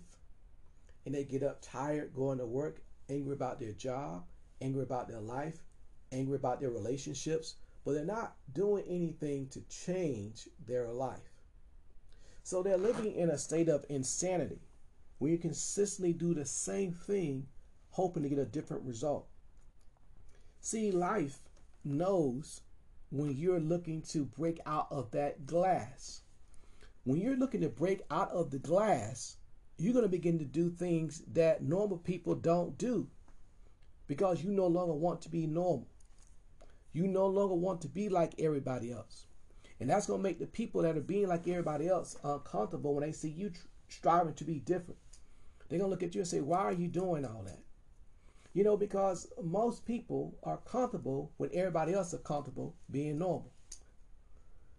And 1.05 1.15
they 1.15 1.25
get 1.25 1.43
up 1.43 1.59
tired 1.63 2.15
going 2.15 2.39
to 2.39 2.47
work, 2.47 2.81
angry 3.11 3.35
about 3.35 3.59
their 3.59 3.73
job, 3.73 4.25
angry 4.61 4.83
about 4.83 5.09
their 5.09 5.21
life, 5.21 5.59
angry 6.13 6.37
about 6.37 6.61
their 6.61 6.71
relationships, 6.71 7.57
but 7.89 7.95
they're 7.95 8.05
not 8.05 8.37
doing 8.53 8.85
anything 8.87 9.49
to 9.49 9.63
change 9.63 10.47
their 10.67 10.89
life. 10.89 11.41
So 12.43 12.63
they're 12.63 12.77
living 12.77 13.15
in 13.15 13.31
a 13.31 13.39
state 13.39 13.71
of 13.71 13.87
insanity 13.89 14.61
where 15.17 15.31
you 15.31 15.39
consistently 15.39 16.13
do 16.13 16.35
the 16.35 16.45
same 16.45 16.93
thing, 16.93 17.47
hoping 17.93 18.25
to 18.25 18.29
get 18.29 18.39
a 18.39 18.45
different 18.45 18.85
result. 18.85 19.27
See, 20.61 20.91
life 20.91 21.39
knows 21.83 22.61
when 23.09 23.35
you're 23.35 23.59
looking 23.59 24.03
to 24.11 24.27
break 24.27 24.61
out 24.67 24.89
of 24.91 25.11
that 25.13 25.47
glass. 25.47 26.21
When 27.05 27.19
you're 27.19 27.39
looking 27.39 27.63
to 27.63 27.71
break 27.71 28.03
out 28.11 28.31
of 28.33 28.51
the 28.51 28.59
glass, 28.59 29.39
you're 29.79 29.95
going 29.95 30.05
to 30.05 30.11
begin 30.11 30.39
to 30.41 30.45
do 30.45 30.69
things 30.69 31.23
that 31.33 31.63
normal 31.63 31.97
people 31.97 32.35
don't 32.35 32.77
do 32.77 33.09
because 34.07 34.45
you 34.45 34.51
no 34.51 34.67
longer 34.67 34.93
want 34.93 35.23
to 35.23 35.31
be 35.31 35.47
normal. 35.47 35.89
You 36.93 37.07
no 37.07 37.27
longer 37.27 37.55
want 37.55 37.81
to 37.83 37.89
be 37.89 38.09
like 38.09 38.35
everybody 38.39 38.93
else. 38.93 39.27
And 39.81 39.89
that's 39.89 40.07
going 40.07 40.21
to 40.21 40.23
make 40.23 40.39
the 40.39 40.47
people 40.47 40.83
that 40.83 40.97
are 40.97 41.01
being 41.01 41.29
like 41.29 41.47
everybody 41.47 41.89
else 41.89 42.17
uncomfortable 42.25 42.95
when 42.95 43.05
they 43.05 43.13
see 43.13 43.29
you 43.29 43.51
tr- 43.51 43.67
striving 43.89 44.35
to 44.35 44.45
be 44.45 44.59
different. 44.59 44.99
They're 45.69 45.79
going 45.79 45.89
to 45.89 45.91
look 45.91 46.03
at 46.03 46.15
you 46.15 46.23
and 46.23 46.29
say, 46.29 46.41
Why 46.41 46.59
are 46.59 46.73
you 46.73 46.89
doing 46.89 47.25
all 47.25 47.43
that? 47.45 47.61
You 48.55 48.65
know, 48.65 48.77
because 48.77 49.31
most 49.43 49.87
people 49.87 50.37
are 50.43 50.57
comfortable 50.57 51.31
when 51.37 51.51
everybody 51.53 51.95
else 51.95 52.13
is 52.13 52.21
comfortable 52.21 52.75
being 52.91 53.19
normal. 53.19 53.53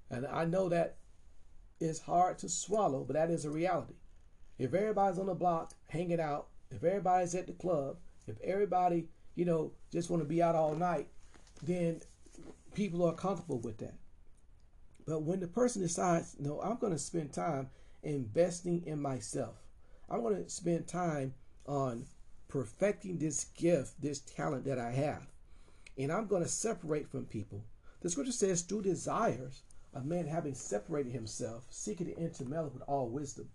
And 0.10 0.26
I 0.26 0.46
know 0.46 0.70
that 0.70 0.98
is 1.80 2.00
hard 2.00 2.40
to 2.40 2.50
swallow, 2.50 3.04
but 3.04 3.14
that 3.14 3.30
is 3.30 3.46
a 3.46 3.50
reality. 3.50 3.94
If 4.58 4.74
everybody's 4.74 5.20
on 5.20 5.28
the 5.28 5.36
block 5.36 5.74
hanging 5.88 6.20
out, 6.20 6.48
if 6.72 6.84
everybody's 6.84 7.36
at 7.36 7.48
the 7.48 7.54
club, 7.54 7.98
if 8.28 8.36
everybody, 8.42 9.08
you 9.36 9.46
know, 9.46 9.72
just 9.92 10.10
want 10.10 10.22
to 10.22 10.28
be 10.28 10.42
out 10.42 10.56
all 10.56 10.76
night, 10.76 11.08
then 11.62 12.02
people 12.74 13.04
are 13.06 13.14
comfortable 13.14 13.60
with 13.60 13.78
that. 13.80 13.96
But 15.06 15.24
when 15.24 15.40
the 15.40 15.48
person 15.48 15.82
decides, 15.82 16.36
no, 16.40 16.62
I'm 16.62 16.78
going 16.78 16.94
to 16.94 17.00
spend 17.00 17.34
time 17.34 17.70
investing 18.04 18.84
in 18.86 19.02
myself, 19.02 19.56
I'm 20.10 20.22
going 20.22 20.44
to 20.44 20.50
spend 20.50 20.88
time 20.88 21.34
on 21.66 22.06
perfecting 22.48 23.18
this 23.18 23.46
gift, 23.56 24.02
this 24.02 24.20
talent 24.20 24.66
that 24.66 24.80
I 24.80 24.92
have, 24.92 25.24
and 25.98 26.12
I'm 26.12 26.28
going 26.28 26.44
to 26.44 26.50
separate 26.50 27.10
from 27.10 27.26
people. 27.26 27.64
The 28.02 28.10
scripture 28.10 28.32
says, 28.32 28.62
through 28.62 28.84
desires, 28.84 29.64
a 29.94 30.02
man 30.02 30.28
having 30.28 30.54
separated 30.54 31.12
himself, 31.12 31.66
seeking 31.70 32.08
to 32.08 32.18
intermeddle 32.18 32.70
with 32.70 32.84
all 32.88 33.10
wisdom. 33.10 33.50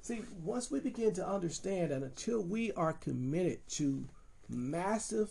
See, 0.00 0.22
once 0.42 0.70
we 0.70 0.80
begin 0.80 1.12
to 1.14 1.28
understand 1.28 1.90
that 1.90 2.02
until 2.02 2.42
we 2.42 2.72
are 2.72 2.92
committed 2.92 3.68
to 3.70 4.08
massive, 4.48 5.30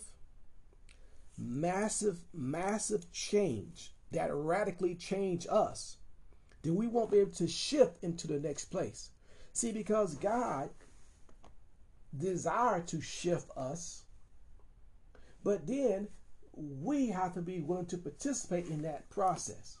massive, 1.38 2.24
massive 2.32 3.10
change 3.12 3.94
that 4.10 4.32
radically 4.32 4.94
change 4.94 5.46
us, 5.50 5.96
then 6.62 6.74
we 6.74 6.86
won't 6.86 7.10
be 7.10 7.18
able 7.18 7.32
to 7.32 7.48
shift 7.48 8.02
into 8.02 8.26
the 8.26 8.38
next 8.38 8.66
place. 8.66 9.10
See, 9.52 9.72
because 9.72 10.14
God 10.14 10.70
desire 12.16 12.80
to 12.82 13.00
shift 13.00 13.50
us, 13.56 14.04
but 15.42 15.66
then 15.66 16.08
we 16.52 17.08
have 17.08 17.34
to 17.34 17.40
be 17.40 17.60
willing 17.60 17.86
to 17.86 17.98
participate 17.98 18.66
in 18.66 18.82
that 18.82 19.08
process. 19.10 19.78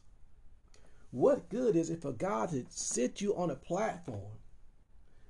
What 1.10 1.50
good 1.50 1.76
is 1.76 1.90
it 1.90 2.00
for 2.00 2.12
God 2.12 2.50
to 2.50 2.64
sit 2.70 3.20
you 3.20 3.36
on 3.36 3.50
a 3.50 3.54
platform 3.54 4.38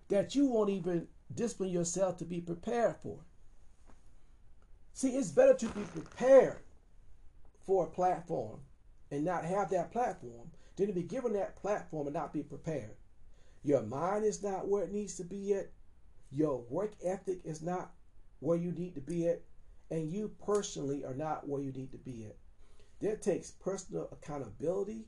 that 0.09 0.35
you 0.35 0.47
won't 0.47 0.71
even 0.71 1.09
discipline 1.35 1.71
yourself 1.71 2.19
to 2.19 2.25
be 2.25 2.41
prepared 2.41 2.97
for? 3.03 3.19
See, 4.95 5.17
it's 5.17 5.31
better 5.31 5.55
to 5.55 5.67
be 5.69 5.83
prepared 5.83 6.59
for 7.65 7.85
a 7.85 7.91
platform 7.91 8.61
and 9.11 9.25
not 9.25 9.45
have 9.45 9.71
that 9.71 9.93
platform 9.93 10.51
than 10.77 10.87
to 10.87 10.93
be 10.93 11.03
given 11.03 11.33
that 11.35 11.57
platform 11.57 12.07
and 12.07 12.15
not 12.15 12.33
be 12.33 12.43
prepared. 12.43 12.97
Your 13.63 13.83
mind 13.83 14.25
is 14.25 14.43
not 14.43 14.69
where 14.69 14.85
it 14.85 14.93
needs 14.93 15.17
to 15.17 15.25
be 15.25 15.55
at. 15.55 15.71
Your 16.31 16.59
work 16.69 16.93
ethic 17.05 17.41
is 17.45 17.63
not 17.63 17.93
where 18.41 18.59
you 18.59 18.73
need 18.73 18.95
to 18.95 19.01
be 19.01 19.29
at. 19.29 19.43
And 19.91 20.11
you 20.11 20.31
personally 20.45 21.05
are 21.05 21.15
not 21.15 21.47
where 21.47 21.63
you 21.63 21.73
need 21.73 21.93
to 21.93 21.99
be 21.99 22.25
at. 22.27 22.37
That 23.01 23.23
takes 23.23 23.51
personal 23.51 24.09
accountability 24.13 25.07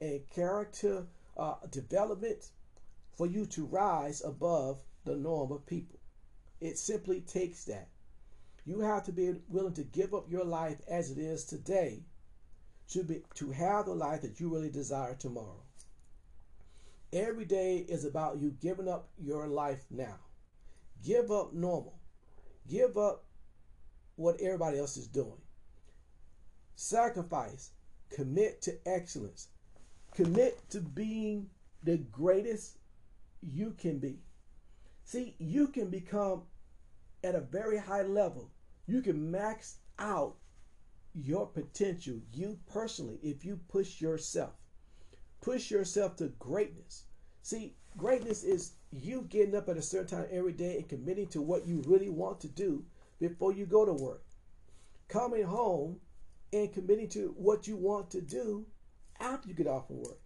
and 0.00 0.20
character 0.28 1.06
uh, 1.36 1.54
development 1.70 2.50
for 3.16 3.26
you 3.26 3.46
to 3.46 3.64
rise 3.64 4.22
above 4.24 4.80
the 5.04 5.16
norm 5.16 5.52
of 5.52 5.66
people. 5.66 5.98
It 6.60 6.78
simply 6.78 7.20
takes 7.20 7.64
that. 7.64 7.88
You 8.66 8.80
have 8.80 9.04
to 9.04 9.12
be 9.12 9.32
willing 9.48 9.74
to 9.74 9.84
give 9.84 10.12
up 10.12 10.28
your 10.28 10.44
life 10.44 10.80
as 10.88 11.12
it 11.12 11.18
is 11.18 11.44
today 11.44 12.02
to 12.88 13.04
be 13.04 13.22
to 13.34 13.52
have 13.52 13.86
the 13.86 13.94
life 13.94 14.22
that 14.22 14.40
you 14.40 14.52
really 14.52 14.70
desire 14.70 15.14
tomorrow. 15.14 15.62
Every 17.12 17.44
day 17.44 17.78
is 17.88 18.04
about 18.04 18.38
you 18.38 18.50
giving 18.60 18.88
up 18.88 19.08
your 19.18 19.46
life 19.46 19.84
now. 19.90 20.16
Give 21.04 21.30
up 21.30 21.52
normal. 21.52 21.94
Give 22.68 22.98
up 22.98 23.24
what 24.16 24.40
everybody 24.40 24.78
else 24.78 24.96
is 24.96 25.06
doing. 25.06 25.40
Sacrifice. 26.74 27.70
Commit 28.10 28.62
to 28.62 28.76
excellence. 28.86 29.48
Commit 30.14 30.58
to 30.70 30.80
being 30.80 31.48
the 31.84 31.98
greatest 31.98 32.78
you 33.42 33.74
can 33.78 33.98
be. 33.98 34.18
See, 35.04 35.36
you 35.38 35.68
can 35.68 35.90
become 35.90 36.42
at 37.22 37.34
a 37.34 37.40
very 37.40 37.78
high 37.78 38.02
level. 38.02 38.50
You 38.86 39.02
can 39.02 39.30
max 39.30 39.78
out 39.98 40.36
your 41.14 41.46
potential, 41.46 42.20
you 42.32 42.58
personally, 42.70 43.18
if 43.22 43.44
you 43.44 43.58
push 43.68 44.00
yourself. 44.00 44.52
Push 45.40 45.70
yourself 45.70 46.16
to 46.16 46.28
greatness. 46.38 47.04
See, 47.42 47.74
greatness 47.96 48.44
is 48.44 48.72
you 48.90 49.22
getting 49.28 49.54
up 49.54 49.68
at 49.68 49.76
a 49.76 49.82
certain 49.82 50.18
time 50.18 50.28
every 50.30 50.52
day 50.52 50.76
and 50.76 50.88
committing 50.88 51.28
to 51.28 51.40
what 51.40 51.66
you 51.66 51.82
really 51.86 52.10
want 52.10 52.40
to 52.40 52.48
do 52.48 52.84
before 53.18 53.52
you 53.52 53.66
go 53.66 53.84
to 53.84 53.92
work. 53.92 54.24
Coming 55.08 55.44
home 55.44 56.00
and 56.52 56.72
committing 56.72 57.08
to 57.10 57.34
what 57.36 57.66
you 57.66 57.76
want 57.76 58.10
to 58.10 58.20
do 58.20 58.66
after 59.18 59.48
you 59.48 59.54
get 59.54 59.66
off 59.66 59.90
of 59.90 59.96
work. 59.96 60.20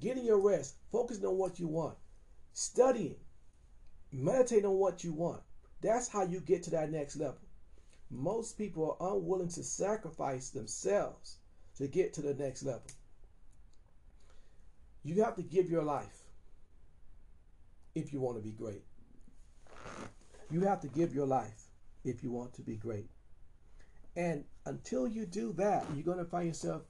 Getting 0.00 0.24
your 0.24 0.40
rest, 0.40 0.76
focusing 0.90 1.26
on 1.26 1.36
what 1.36 1.58
you 1.60 1.68
want, 1.68 1.96
studying, 2.52 3.16
meditating 4.10 4.66
on 4.66 4.78
what 4.78 5.04
you 5.04 5.12
want. 5.12 5.42
That's 5.80 6.08
how 6.08 6.24
you 6.24 6.40
get 6.40 6.62
to 6.64 6.70
that 6.70 6.90
next 6.90 7.16
level. 7.16 7.41
Most 8.12 8.58
people 8.58 8.98
are 9.00 9.14
unwilling 9.14 9.48
to 9.48 9.62
sacrifice 9.62 10.50
themselves 10.50 11.38
to 11.76 11.88
get 11.88 12.12
to 12.14 12.20
the 12.20 12.34
next 12.34 12.62
level. 12.62 12.82
You 15.02 15.24
have 15.24 15.34
to 15.36 15.42
give 15.42 15.70
your 15.70 15.82
life 15.82 16.22
if 17.94 18.12
you 18.12 18.20
want 18.20 18.36
to 18.36 18.42
be 18.42 18.52
great. 18.52 18.82
You 20.50 20.60
have 20.60 20.80
to 20.82 20.88
give 20.88 21.14
your 21.14 21.26
life 21.26 21.64
if 22.04 22.22
you 22.22 22.30
want 22.30 22.52
to 22.54 22.62
be 22.62 22.76
great. 22.76 23.08
And 24.14 24.44
until 24.66 25.08
you 25.08 25.24
do 25.24 25.54
that, 25.54 25.86
you're 25.94 26.04
going 26.04 26.18
to 26.18 26.30
find 26.30 26.46
yourself 26.46 26.82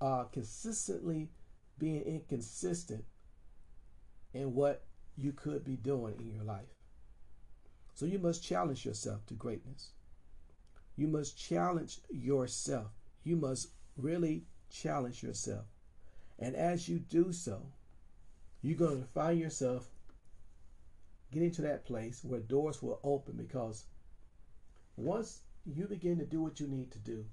uh, 0.00 0.24
consistently 0.24 1.30
being 1.78 2.02
inconsistent 2.02 3.04
in 4.34 4.54
what 4.54 4.82
you 5.16 5.32
could 5.32 5.64
be 5.64 5.76
doing 5.76 6.16
in 6.18 6.34
your 6.34 6.44
life. 6.44 6.66
So 7.94 8.06
you 8.06 8.18
must 8.18 8.42
challenge 8.42 8.84
yourself 8.84 9.24
to 9.26 9.34
greatness. 9.34 9.90
You 11.02 11.08
must 11.08 11.36
challenge 11.36 11.98
yourself. 12.12 12.92
You 13.24 13.34
must 13.34 13.70
really 13.96 14.44
challenge 14.70 15.20
yourself. 15.20 15.64
And 16.38 16.54
as 16.54 16.88
you 16.88 17.00
do 17.00 17.32
so, 17.32 17.60
you're 18.62 18.78
going 18.78 19.02
to 19.02 19.08
find 19.08 19.40
yourself 19.40 19.88
getting 21.32 21.50
to 21.54 21.62
that 21.62 21.86
place 21.86 22.22
where 22.22 22.38
doors 22.38 22.80
will 22.84 23.00
open 23.02 23.34
because 23.36 23.86
once 24.96 25.40
you 25.66 25.86
begin 25.86 26.18
to 26.18 26.24
do 26.24 26.40
what 26.40 26.60
you 26.60 26.68
need 26.68 26.92
to 26.92 27.00
do, 27.00 27.24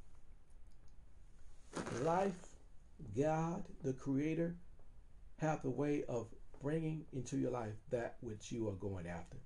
life, 2.01 2.47
God, 3.15 3.65
the 3.83 3.93
Creator, 3.93 4.55
have 5.37 5.61
the 5.61 5.69
way 5.69 6.05
of 6.09 6.25
bringing 6.59 7.05
into 7.13 7.37
your 7.37 7.51
life 7.51 7.75
that 7.91 8.17
which 8.21 8.51
you 8.51 8.67
are 8.67 8.79
going 8.87 9.05
after. 9.05 9.37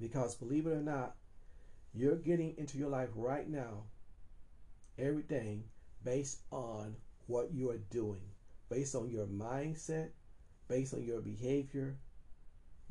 Because 0.00 0.34
believe 0.36 0.66
it 0.66 0.70
or 0.70 0.80
not, 0.80 1.16
you're 1.94 2.16
getting 2.16 2.54
into 2.56 2.78
your 2.78 2.88
life 2.88 3.10
right 3.14 3.48
now 3.48 3.84
everything 5.00 5.64
based 6.04 6.40
on 6.50 6.94
what 7.26 7.52
you 7.52 7.70
are 7.70 7.80
doing, 7.90 8.22
based 8.68 8.94
on 8.94 9.10
your 9.10 9.26
mindset, 9.26 10.10
based 10.68 10.94
on 10.94 11.02
your 11.02 11.20
behavior, 11.20 11.96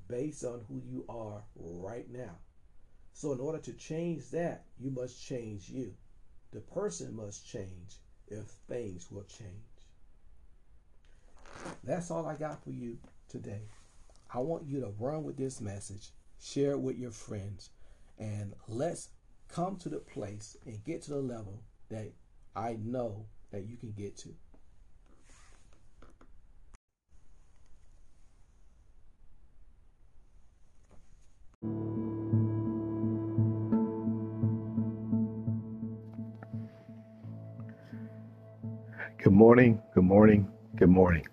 based 0.08 0.44
on 0.44 0.62
who 0.68 0.82
you 0.90 1.06
are 1.10 1.44
right 1.56 2.10
now. 2.12 2.38
So, 3.14 3.32
in 3.34 3.40
order 3.40 3.60
to 3.60 3.74
change 3.74 4.30
that, 4.30 4.64
you 4.80 4.92
must 4.92 5.24
change 5.24 5.70
you. 5.70 5.94
The 6.52 6.62
person 6.62 7.16
must 7.16 7.48
change 7.48 7.98
if 8.28 8.46
things 8.68 9.12
will 9.12 9.24
change. 9.24 9.50
That's 11.84 12.12
all 12.12 12.26
I 12.26 12.36
got 12.36 12.64
for 12.64 12.72
you 12.72 12.98
today. 13.28 13.62
I 14.34 14.40
want 14.40 14.68
you 14.68 14.80
to 14.82 14.94
run 15.00 15.24
with 15.24 15.38
this 15.38 15.60
message, 15.60 16.10
share 16.42 16.72
it 16.72 16.80
with 16.80 16.98
your 16.98 17.12
friends, 17.12 17.70
and 18.20 18.54
let's 18.68 19.10
come 19.48 19.78
to 19.78 19.90
the 19.90 20.00
place 20.00 20.58
and 20.66 20.84
get 20.84 21.02
to 21.04 21.12
the 21.12 21.18
level 21.18 21.64
that 21.90 22.12
I 22.56 22.78
know 22.84 23.26
that 23.52 23.66
you 23.68 23.78
can 23.78 23.92
get 23.94 24.18
to. 24.18 24.30
Good 39.22 39.34
morning, 39.34 39.82
good 39.94 40.04
morning, 40.04 40.48
good 40.76 40.90
morning. 40.90 41.26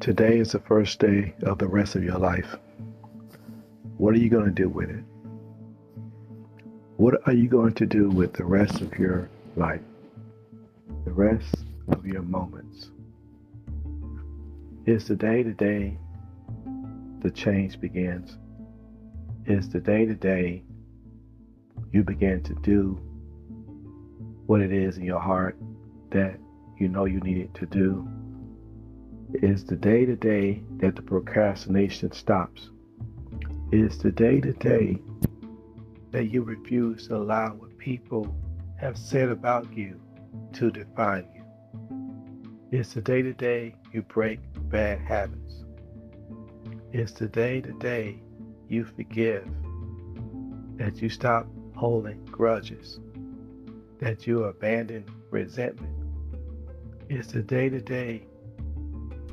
Today 0.00 0.38
is 0.38 0.52
the 0.52 0.60
first 0.60 1.00
day 1.00 1.34
of 1.42 1.58
the 1.58 1.66
rest 1.66 1.96
of 1.96 2.04
your 2.04 2.18
life. 2.18 2.56
What 3.98 4.14
are 4.14 4.18
you 4.18 4.30
going 4.30 4.44
to 4.44 4.52
do 4.52 4.68
with 4.68 4.90
it? 4.90 5.04
What 6.98 7.20
are 7.26 7.32
you 7.32 7.48
going 7.48 7.74
to 7.74 7.86
do 7.86 8.08
with 8.08 8.32
the 8.32 8.44
rest 8.44 8.80
of 8.80 8.96
your 8.96 9.28
life? 9.56 9.80
The 11.04 11.10
rest 11.10 11.54
of 11.88 12.06
your 12.06 12.22
moments? 12.22 12.90
Is 14.86 15.08
the 15.08 15.16
day 15.16 15.42
to 15.42 15.52
day 15.52 15.98
the 17.22 17.30
change 17.32 17.80
begins? 17.80 18.38
Is 19.46 19.68
the 19.68 19.80
day 19.80 20.06
to 20.06 20.14
day 20.14 20.62
you 21.92 22.04
begin 22.04 22.40
to 22.44 22.54
do 22.54 23.00
what 24.46 24.60
it 24.60 24.72
is 24.72 24.96
in 24.96 25.02
your 25.02 25.20
heart 25.20 25.56
that 26.10 26.38
you 26.78 26.88
know 26.88 27.04
you 27.04 27.18
needed 27.18 27.52
to 27.56 27.66
do 27.66 28.08
is 29.34 29.64
the 29.64 29.76
day 29.76 30.06
to 30.06 30.14
day 30.14 30.62
that 30.76 30.94
the 30.94 31.02
procrastination 31.02 32.12
stops. 32.12 32.70
It 33.70 33.80
is 33.80 33.98
the 33.98 34.10
day 34.10 34.40
to 34.40 34.54
day 34.54 34.98
that 36.10 36.30
you 36.30 36.42
refuse 36.42 37.06
to 37.08 37.16
allow 37.16 37.50
what 37.52 37.76
people 37.76 38.34
have 38.76 38.96
said 38.96 39.28
about 39.28 39.70
you 39.76 40.00
to 40.54 40.70
define 40.70 41.28
you. 41.34 41.44
It's 42.72 42.94
the 42.94 43.02
day 43.02 43.20
to 43.20 43.34
day 43.34 43.74
you 43.92 44.00
break 44.00 44.40
bad 44.70 45.00
habits. 45.00 45.66
It's 46.94 47.12
the 47.12 47.28
day 47.28 47.60
to 47.60 47.72
day 47.72 48.22
you 48.68 48.86
forgive, 48.86 49.46
that 50.76 51.02
you 51.02 51.10
stop 51.10 51.46
holding 51.76 52.24
grudges, 52.24 53.00
that 53.98 54.26
you 54.26 54.44
abandon 54.44 55.04
resentment. 55.30 55.94
It's 57.10 57.32
the 57.32 57.42
day 57.42 57.68
to 57.68 57.82
day 57.82 58.28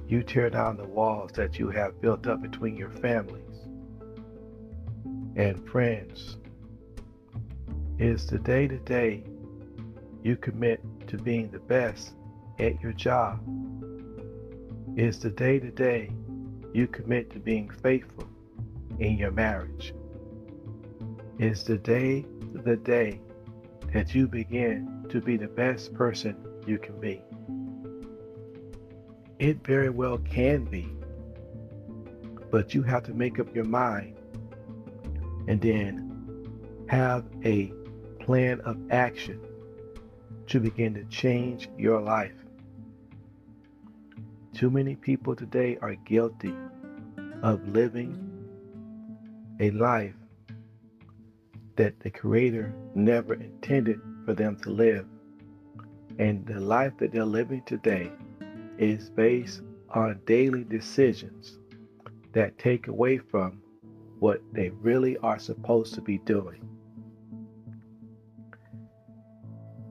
you 0.09 0.23
tear 0.23 0.49
down 0.49 0.75
the 0.75 0.83
walls 0.83 1.31
that 1.35 1.57
you 1.57 1.69
have 1.69 2.01
built 2.01 2.27
up 2.27 2.41
between 2.41 2.75
your 2.75 2.91
families 2.91 3.44
and 5.35 5.67
friends. 5.69 6.37
is 7.99 8.25
the 8.27 8.39
day 8.39 8.67
to 8.67 8.77
day 8.79 9.23
you 10.23 10.35
commit 10.35 10.81
to 11.07 11.17
being 11.17 11.49
the 11.51 11.59
best 11.59 12.13
at 12.59 12.79
your 12.81 12.93
job. 12.93 13.39
is 14.97 15.19
the 15.19 15.29
day 15.29 15.59
to 15.59 15.71
day 15.71 16.09
you 16.73 16.87
commit 16.87 17.29
to 17.29 17.39
being 17.39 17.69
faithful 17.69 18.27
in 18.99 19.17
your 19.17 19.31
marriage. 19.31 19.93
is 21.37 21.63
the 21.63 21.77
day 21.77 22.25
the 22.63 22.77
day 22.77 23.19
that 23.93 24.15
you 24.15 24.27
begin 24.27 25.05
to 25.09 25.19
be 25.19 25.35
the 25.35 25.47
best 25.47 25.93
person 25.93 26.35
you 26.65 26.77
can 26.77 26.97
be. 26.99 27.21
It 29.39 29.65
very 29.65 29.89
well 29.89 30.17
can 30.19 30.63
be, 30.63 30.87
but 32.51 32.73
you 32.73 32.83
have 32.83 33.03
to 33.03 33.13
make 33.13 33.37
up 33.39 33.53
your 33.53 33.65
mind 33.65 34.15
and 35.47 35.61
then 35.61 36.85
have 36.87 37.25
a 37.43 37.71
plan 38.19 38.59
of 38.61 38.77
action 38.91 39.39
to 40.47 40.59
begin 40.59 40.93
to 40.93 41.03
change 41.05 41.69
your 41.77 42.01
life. 42.01 42.33
Too 44.53 44.69
many 44.69 44.95
people 44.95 45.35
today 45.35 45.77
are 45.81 45.95
guilty 45.95 46.53
of 47.43 47.67
living 47.67 48.21
a 49.59 49.71
life 49.71 50.13
that 51.75 51.99
the 51.99 52.09
Creator 52.09 52.73
never 52.93 53.33
intended 53.33 53.99
for 54.25 54.33
them 54.33 54.57
to 54.61 54.69
live. 54.69 55.05
And 56.19 56.45
the 56.45 56.59
life 56.59 56.93
that 56.99 57.11
they're 57.11 57.25
living 57.25 57.63
today 57.65 58.11
is 58.77 59.09
based 59.09 59.61
on 59.89 60.21
daily 60.25 60.63
decisions 60.63 61.59
that 62.33 62.57
take 62.57 62.87
away 62.87 63.17
from 63.17 63.61
what 64.19 64.41
they 64.53 64.69
really 64.69 65.17
are 65.17 65.39
supposed 65.39 65.93
to 65.95 66.01
be 66.01 66.19
doing. 66.19 66.67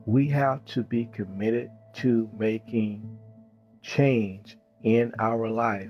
We 0.05 0.27
have 0.29 0.63
to 0.65 0.83
be 0.83 1.05
committed 1.05 1.69
to 1.95 2.29
making 2.37 3.17
change 3.81 4.57
in 4.83 5.13
our 5.19 5.49
life 5.49 5.89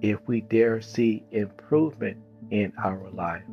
if 0.00 0.18
we 0.26 0.40
dare 0.42 0.80
see 0.80 1.24
improvement 1.30 2.18
in 2.50 2.72
our 2.82 3.08
life. 3.10 3.44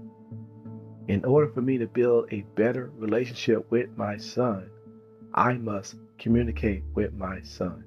In 1.07 1.23
order 1.23 1.51
for 1.51 1.61
me 1.61 1.77
to 1.77 1.87
build 1.87 2.27
a 2.31 2.41
better 2.55 2.91
relationship 2.95 3.69
with 3.71 3.95
my 3.95 4.17
son, 4.17 4.69
I 5.33 5.53
must 5.53 5.95
communicate 6.17 6.83
with 6.93 7.13
my 7.13 7.41
son. 7.41 7.83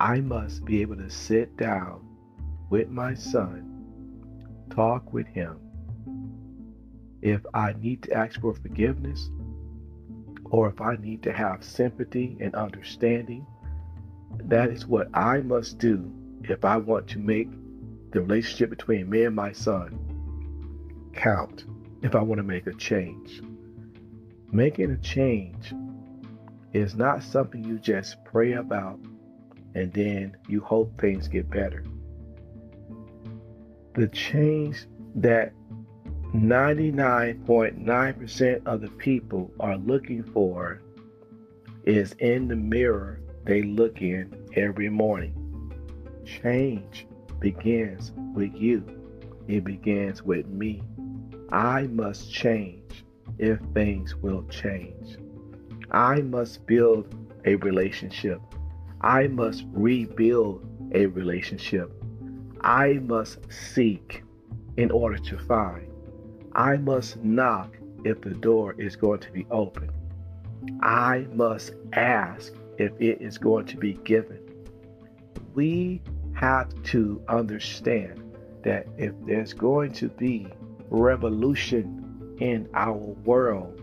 I 0.00 0.20
must 0.20 0.64
be 0.64 0.80
able 0.80 0.96
to 0.96 1.10
sit 1.10 1.56
down 1.56 2.00
with 2.70 2.88
my 2.88 3.14
son, 3.14 3.73
talk 4.74 5.12
with 5.12 5.26
him. 5.26 5.58
If 7.22 7.40
I 7.54 7.74
need 7.74 8.02
to 8.04 8.12
ask 8.12 8.40
for 8.40 8.54
forgiveness, 8.54 9.30
or 10.44 10.68
if 10.68 10.80
I 10.80 10.96
need 10.96 11.22
to 11.22 11.32
have 11.32 11.64
sympathy 11.64 12.36
and 12.40 12.54
understanding, 12.54 13.46
that 14.44 14.70
is 14.70 14.86
what 14.86 15.08
I 15.14 15.40
must 15.40 15.78
do 15.78 16.12
if 16.42 16.64
I 16.64 16.76
want 16.76 17.08
to 17.08 17.18
make 17.18 17.48
the 18.12 18.20
relationship 18.20 18.70
between 18.70 19.08
me 19.08 19.24
and 19.24 19.34
my 19.34 19.52
son 19.52 19.98
count, 21.14 21.64
if 22.02 22.14
I 22.14 22.20
want 22.20 22.38
to 22.38 22.42
make 22.42 22.66
a 22.66 22.74
change. 22.74 23.42
Making 24.52 24.90
a 24.90 24.98
change 24.98 25.72
is 26.72 26.94
not 26.94 27.22
something 27.22 27.64
you 27.64 27.78
just 27.78 28.22
pray 28.24 28.52
about 28.52 29.00
and 29.74 29.92
then 29.92 30.36
you 30.48 30.60
hope 30.60 31.00
things 31.00 31.26
get 31.26 31.50
better. 31.50 31.84
The 33.94 34.08
change 34.08 34.86
that 35.16 35.52
99.9% 36.34 38.66
of 38.66 38.80
the 38.80 38.88
people 38.88 39.52
are 39.60 39.76
looking 39.76 40.24
for 40.24 40.80
is 41.84 42.12
in 42.18 42.48
the 42.48 42.56
mirror 42.56 43.20
they 43.44 43.62
look 43.62 44.02
in 44.02 44.34
every 44.56 44.88
morning. 44.88 45.34
Change 46.24 47.06
begins 47.38 48.12
with 48.34 48.54
you, 48.54 48.82
it 49.46 49.62
begins 49.64 50.22
with 50.22 50.48
me. 50.48 50.82
I 51.52 51.86
must 51.86 52.32
change 52.32 53.04
if 53.38 53.60
things 53.74 54.16
will 54.16 54.44
change. 54.44 55.18
I 55.90 56.22
must 56.22 56.66
build 56.66 57.14
a 57.44 57.56
relationship 57.56 58.40
I 59.04 59.26
must 59.26 59.66
rebuild 59.74 60.64
a 60.94 61.04
relationship. 61.04 61.92
I 62.64 62.94
must 62.94 63.40
seek 63.52 64.22
in 64.78 64.90
order 64.90 65.18
to 65.18 65.38
find. 65.38 65.86
I 66.54 66.78
must 66.78 67.22
knock 67.22 67.76
if 68.06 68.22
the 68.22 68.30
door 68.30 68.74
is 68.78 68.96
going 68.96 69.20
to 69.20 69.30
be 69.32 69.46
open. 69.50 69.90
I 70.80 71.26
must 71.34 71.74
ask 71.92 72.54
if 72.78 72.92
it 72.98 73.20
is 73.20 73.36
going 73.36 73.66
to 73.66 73.76
be 73.76 73.94
given. 74.04 74.40
We 75.52 76.00
have 76.32 76.82
to 76.84 77.22
understand 77.28 78.34
that 78.62 78.86
if 78.96 79.12
there's 79.26 79.52
going 79.52 79.92
to 79.92 80.08
be 80.08 80.48
revolution 80.88 82.36
in 82.40 82.66
our 82.72 82.96
world, 82.96 83.78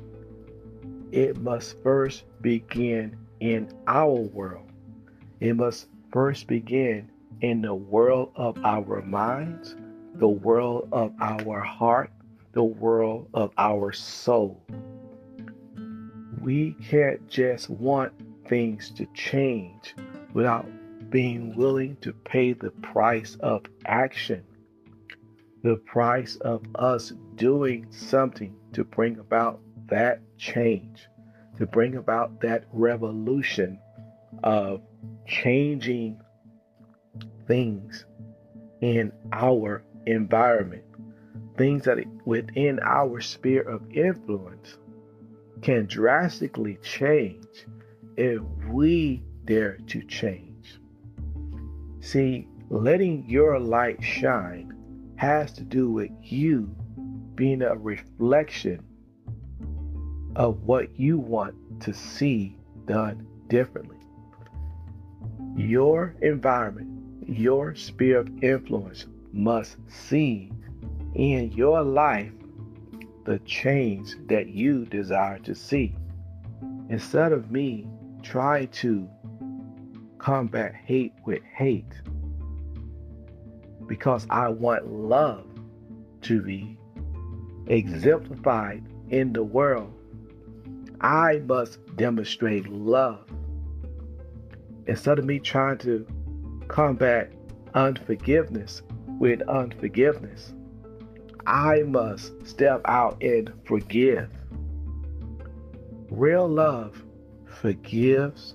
it 1.11 1.37
must 1.37 1.79
first 1.83 2.23
begin 2.41 3.15
in 3.41 3.71
our 3.85 4.09
world. 4.11 4.71
It 5.39 5.55
must 5.55 5.87
first 6.11 6.47
begin 6.47 7.11
in 7.41 7.61
the 7.61 7.73
world 7.73 8.31
of 8.35 8.57
our 8.63 9.01
minds, 9.01 9.75
the 10.15 10.27
world 10.27 10.87
of 10.91 11.13
our 11.19 11.59
heart, 11.59 12.11
the 12.53 12.63
world 12.63 13.27
of 13.33 13.51
our 13.57 13.91
soul. 13.91 14.61
We 16.41 16.75
can't 16.89 17.27
just 17.27 17.69
want 17.69 18.13
things 18.47 18.91
to 18.91 19.05
change 19.13 19.95
without 20.33 20.67
being 21.09 21.55
willing 21.55 21.97
to 21.97 22.13
pay 22.13 22.53
the 22.53 22.71
price 22.71 23.35
of 23.41 23.65
action, 23.85 24.43
the 25.63 25.75
price 25.77 26.35
of 26.37 26.63
us 26.75 27.13
doing 27.35 27.87
something 27.91 28.55
to 28.73 28.83
bring 28.83 29.19
about 29.19 29.59
that 29.87 30.21
change, 30.37 31.07
to 31.57 31.65
bring 31.65 31.95
about 31.95 32.39
that 32.41 32.65
revolution 32.71 33.79
of 34.43 34.81
changing 35.27 36.19
things 37.47 38.05
in 38.81 39.11
our 39.31 39.83
environment, 40.05 40.83
things 41.57 41.83
that 41.85 41.99
within 42.25 42.79
our 42.83 43.21
sphere 43.21 43.61
of 43.61 43.81
influence 43.91 44.77
can 45.61 45.85
drastically 45.85 46.77
change 46.81 47.45
if 48.17 48.41
we 48.69 49.23
dare 49.45 49.77
to 49.87 50.01
change. 50.03 50.79
See, 51.99 52.47
letting 52.69 53.29
your 53.29 53.59
light 53.59 54.03
shine 54.03 54.73
has 55.17 55.51
to 55.53 55.63
do 55.63 55.91
with 55.91 56.11
you 56.21 56.75
being 57.35 57.61
a 57.61 57.75
reflection 57.75 58.83
of 60.35 60.63
what 60.63 60.99
you 60.99 61.17
want 61.17 61.55
to 61.81 61.93
see 61.93 62.57
done 62.85 63.27
differently 63.47 64.01
your 65.55 66.15
environment, 66.21 66.89
your 67.31 67.75
sphere 67.75 68.19
of 68.19 68.43
influence 68.43 69.05
must 69.31 69.77
see 69.87 70.51
in 71.15 71.51
your 71.53 71.81
life 71.81 72.31
the 73.23 73.39
change 73.39 74.15
that 74.27 74.49
you 74.49 74.85
desire 74.85 75.39
to 75.39 75.55
see. 75.55 75.95
Instead 76.89 77.31
of 77.31 77.51
me 77.51 77.87
trying 78.21 78.67
to 78.67 79.07
combat 80.17 80.75
hate 80.75 81.13
with 81.25 81.41
hate, 81.43 81.93
because 83.87 84.27
I 84.29 84.49
want 84.49 84.91
love 84.91 85.47
to 86.23 86.41
be 86.41 86.77
exemplified 87.67 88.83
in 89.09 89.31
the 89.31 89.43
world, 89.43 89.93
I 90.99 91.39
must 91.45 91.79
demonstrate 91.95 92.67
love 92.67 93.25
instead 94.87 95.19
of 95.19 95.25
me 95.25 95.39
trying 95.39 95.77
to 95.79 96.05
combat 96.71 97.33
unforgiveness 97.73 98.81
with 99.19 99.41
unforgiveness. 99.49 100.53
I 101.45 101.83
must 101.83 102.47
step 102.47 102.81
out 102.85 103.21
and 103.21 103.51
forgive. 103.65 104.31
Real 106.09 106.47
love 106.47 107.03
forgives, 107.45 108.53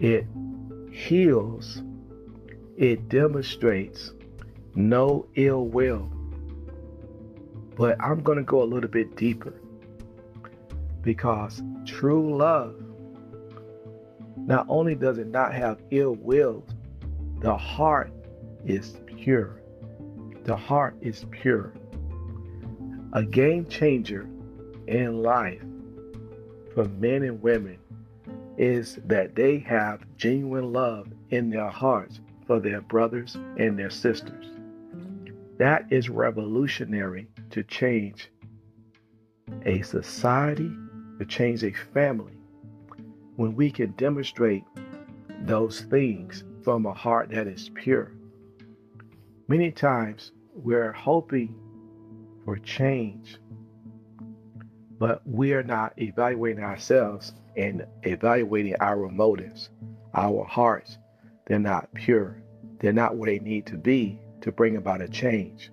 it 0.00 0.26
heals, 0.92 1.82
it 2.76 3.08
demonstrates 3.08 4.12
no 4.74 5.26
ill 5.34 5.66
will. 5.66 6.10
But 7.74 7.96
I'm 8.02 8.22
going 8.22 8.38
to 8.38 8.44
go 8.44 8.62
a 8.62 8.64
little 8.64 8.90
bit 8.90 9.16
deeper 9.16 9.54
because 11.00 11.62
true 11.86 12.36
love 12.36 12.85
not 14.46 14.64
only 14.68 14.94
does 14.94 15.18
it 15.18 15.26
not 15.26 15.52
have 15.52 15.80
ill 15.90 16.14
will, 16.14 16.64
the 17.40 17.56
heart 17.56 18.12
is 18.64 18.96
pure. 19.06 19.60
The 20.44 20.56
heart 20.56 20.96
is 21.00 21.26
pure. 21.30 21.72
A 23.12 23.24
game 23.24 23.66
changer 23.66 24.28
in 24.86 25.22
life 25.22 25.62
for 26.74 26.84
men 26.84 27.24
and 27.24 27.42
women 27.42 27.78
is 28.56 28.98
that 29.06 29.34
they 29.34 29.58
have 29.58 30.00
genuine 30.16 30.72
love 30.72 31.08
in 31.30 31.50
their 31.50 31.68
hearts 31.68 32.20
for 32.46 32.60
their 32.60 32.80
brothers 32.80 33.36
and 33.58 33.76
their 33.76 33.90
sisters. 33.90 34.46
That 35.58 35.86
is 35.90 36.08
revolutionary 36.08 37.26
to 37.50 37.64
change 37.64 38.30
a 39.64 39.82
society, 39.82 40.70
to 41.18 41.24
change 41.24 41.64
a 41.64 41.72
family, 41.72 42.36
when 43.36 43.54
we 43.54 43.70
can 43.70 43.92
demonstrate 43.92 44.64
those 45.42 45.82
things 45.82 46.44
from 46.64 46.86
a 46.86 46.92
heart 46.92 47.30
that 47.30 47.46
is 47.46 47.70
pure. 47.74 48.12
Many 49.48 49.70
times 49.70 50.32
we're 50.54 50.92
hoping 50.92 51.54
for 52.44 52.56
change, 52.56 53.36
but 54.98 55.20
we 55.26 55.52
are 55.52 55.62
not 55.62 55.92
evaluating 55.98 56.64
ourselves 56.64 57.34
and 57.56 57.86
evaluating 58.02 58.74
our 58.80 59.08
motives, 59.08 59.70
our 60.14 60.44
hearts. 60.44 60.98
They're 61.46 61.58
not 61.58 61.92
pure, 61.94 62.42
they're 62.80 62.92
not 62.92 63.16
where 63.16 63.30
they 63.30 63.38
need 63.38 63.66
to 63.66 63.76
be 63.76 64.18
to 64.40 64.50
bring 64.50 64.76
about 64.76 65.00
a 65.00 65.08
change. 65.08 65.70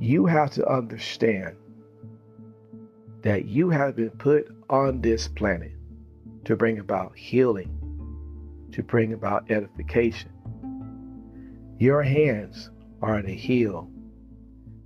You 0.00 0.26
have 0.26 0.50
to 0.52 0.66
understand 0.68 1.56
that 3.22 3.46
you 3.46 3.70
have 3.70 3.96
been 3.96 4.10
put 4.10 4.53
on 4.68 5.00
this 5.00 5.28
planet 5.28 5.72
to 6.44 6.56
bring 6.56 6.78
about 6.78 7.16
healing, 7.16 7.70
to 8.72 8.82
bring 8.82 9.12
about 9.12 9.50
edification. 9.50 10.30
Your 11.78 12.02
hands 12.02 12.70
are 13.02 13.22
to 13.22 13.34
heal, 13.34 13.90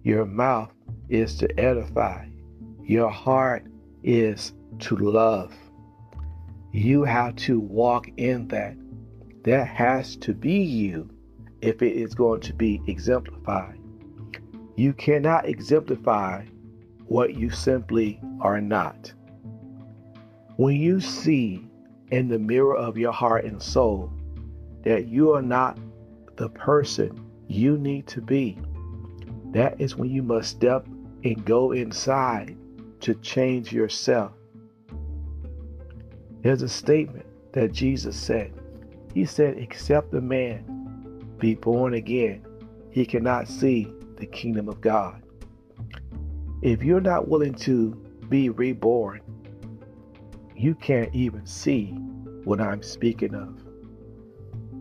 your 0.02 0.24
mouth 0.24 0.72
is 1.08 1.36
to 1.36 1.60
edify, 1.60 2.26
your 2.82 3.10
heart 3.10 3.66
is 4.02 4.52
to 4.80 4.96
love. 4.96 5.54
You 6.72 7.04
have 7.04 7.36
to 7.36 7.58
walk 7.58 8.08
in 8.16 8.48
that. 8.48 8.76
That 9.44 9.66
has 9.68 10.16
to 10.16 10.34
be 10.34 10.58
you 10.58 11.08
if 11.62 11.82
it 11.82 11.96
is 11.96 12.14
going 12.14 12.40
to 12.42 12.54
be 12.54 12.82
exemplified. 12.86 13.78
You 14.76 14.92
cannot 14.92 15.48
exemplify 15.48 16.44
what 17.06 17.34
you 17.34 17.50
simply 17.50 18.20
are 18.40 18.60
not. 18.60 19.12
When 20.58 20.74
you 20.74 20.98
see 20.98 21.64
in 22.10 22.26
the 22.26 22.38
mirror 22.40 22.74
of 22.74 22.98
your 22.98 23.12
heart 23.12 23.44
and 23.44 23.62
soul 23.62 24.12
that 24.82 25.06
you 25.06 25.32
are 25.32 25.40
not 25.40 25.78
the 26.34 26.48
person 26.48 27.30
you 27.46 27.78
need 27.78 28.08
to 28.08 28.20
be, 28.20 28.58
that 29.52 29.80
is 29.80 29.94
when 29.94 30.10
you 30.10 30.24
must 30.24 30.50
step 30.50 30.84
and 31.22 31.44
go 31.44 31.70
inside 31.70 32.56
to 33.02 33.14
change 33.14 33.72
yourself. 33.72 34.32
There's 36.42 36.62
a 36.62 36.68
statement 36.68 37.26
that 37.52 37.70
Jesus 37.70 38.16
said. 38.16 38.52
He 39.14 39.26
said, 39.26 39.58
Except 39.58 40.12
a 40.12 40.20
man 40.20 41.36
be 41.38 41.54
born 41.54 41.94
again, 41.94 42.44
he 42.90 43.06
cannot 43.06 43.46
see 43.46 43.94
the 44.16 44.26
kingdom 44.26 44.68
of 44.68 44.80
God. 44.80 45.22
If 46.62 46.82
you're 46.82 47.00
not 47.00 47.28
willing 47.28 47.54
to 47.54 47.90
be 48.28 48.48
reborn, 48.48 49.20
you 50.58 50.74
can't 50.74 51.14
even 51.14 51.46
see 51.46 51.90
what 52.44 52.60
I'm 52.60 52.82
speaking 52.82 53.34
of. 53.34 53.62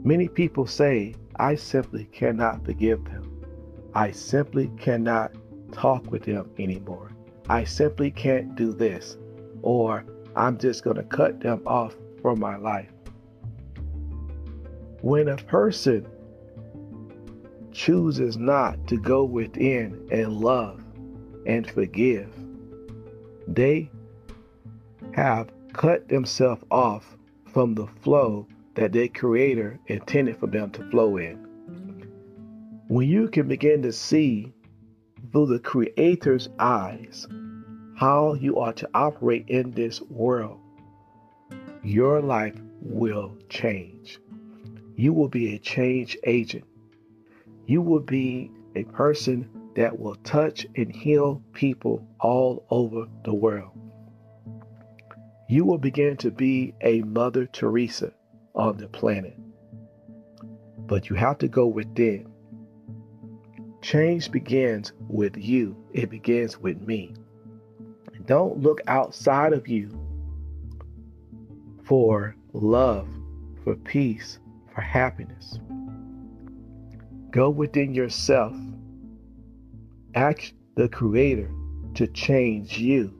Many 0.03 0.27
people 0.27 0.65
say, 0.65 1.15
I 1.37 1.55
simply 1.55 2.05
cannot 2.05 2.65
forgive 2.65 3.05
them. 3.05 3.45
I 3.93 4.11
simply 4.11 4.71
cannot 4.79 5.33
talk 5.71 6.11
with 6.11 6.23
them 6.23 6.49
anymore. 6.57 7.11
I 7.49 7.63
simply 7.63 8.11
can't 8.11 8.55
do 8.55 8.73
this. 8.73 9.17
Or 9.61 10.05
I'm 10.35 10.57
just 10.57 10.83
going 10.83 10.97
to 10.97 11.03
cut 11.03 11.39
them 11.39 11.61
off 11.65 11.95
from 12.21 12.39
my 12.39 12.57
life. 12.57 12.91
When 15.01 15.29
a 15.29 15.37
person 15.37 16.07
chooses 17.71 18.37
not 18.37 18.87
to 18.87 18.97
go 18.97 19.23
within 19.23 20.07
and 20.11 20.33
love, 20.33 20.83
and 21.47 21.69
forgive. 21.69 22.29
They 23.47 23.89
have 25.13 25.49
cut 25.77 26.09
themselves 26.09 26.63
off 26.71 27.15
from 27.53 27.75
the 27.75 27.85
flow 28.01 28.47
that 28.73 28.91
their 28.91 29.07
Creator 29.07 29.79
intended 29.85 30.35
for 30.37 30.47
them 30.47 30.71
to 30.71 30.89
flow 30.89 31.17
in. 31.17 31.35
When 32.87 33.07
you 33.07 33.27
can 33.27 33.47
begin 33.47 33.83
to 33.83 33.91
see 33.91 34.51
through 35.31 35.45
the 35.45 35.59
Creator's 35.59 36.49
eyes 36.57 37.27
how 37.95 38.33
you 38.33 38.57
are 38.57 38.73
to 38.73 38.89
operate 38.95 39.45
in 39.49 39.71
this 39.71 40.01
world, 40.01 40.59
your 41.83 42.21
life 42.21 42.59
will 42.81 43.37
change. 43.47 44.19
You 44.95 45.13
will 45.13 45.29
be 45.29 45.53
a 45.53 45.59
change 45.59 46.17
agent. 46.23 46.65
You 47.67 47.83
will 47.83 47.99
be 47.99 48.51
a 48.75 48.83
person 48.83 49.47
that 49.75 49.99
will 49.99 50.15
touch 50.15 50.65
and 50.75 50.91
heal 50.91 51.43
people 51.53 52.07
all 52.19 52.65
over 52.71 53.07
the 53.23 53.33
world. 53.33 53.86
You 55.47 55.65
will 55.65 55.77
begin 55.77 56.17
to 56.17 56.31
be 56.31 56.73
a 56.81 57.01
Mother 57.01 57.45
Teresa 57.45 58.13
on 58.53 58.77
the 58.77 58.87
planet. 58.87 59.35
But 60.79 61.09
you 61.09 61.15
have 61.15 61.37
to 61.39 61.47
go 61.47 61.67
within. 61.67 62.31
Change 63.81 64.31
begins 64.31 64.93
with 65.07 65.37
you, 65.37 65.75
it 65.93 66.09
begins 66.09 66.57
with 66.59 66.81
me. 66.81 67.13
Don't 68.25 68.61
look 68.61 68.81
outside 68.87 69.53
of 69.53 69.67
you 69.67 69.89
for 71.85 72.35
love, 72.53 73.07
for 73.63 73.75
peace, 73.75 74.39
for 74.73 74.81
happiness. 74.81 75.59
Go 77.31 77.49
within 77.49 77.93
yourself 77.93 78.55
Ask 80.17 80.51
the 80.75 80.89
Creator 80.89 81.51
to 81.93 82.07
change 82.07 82.79
you, 82.79 83.13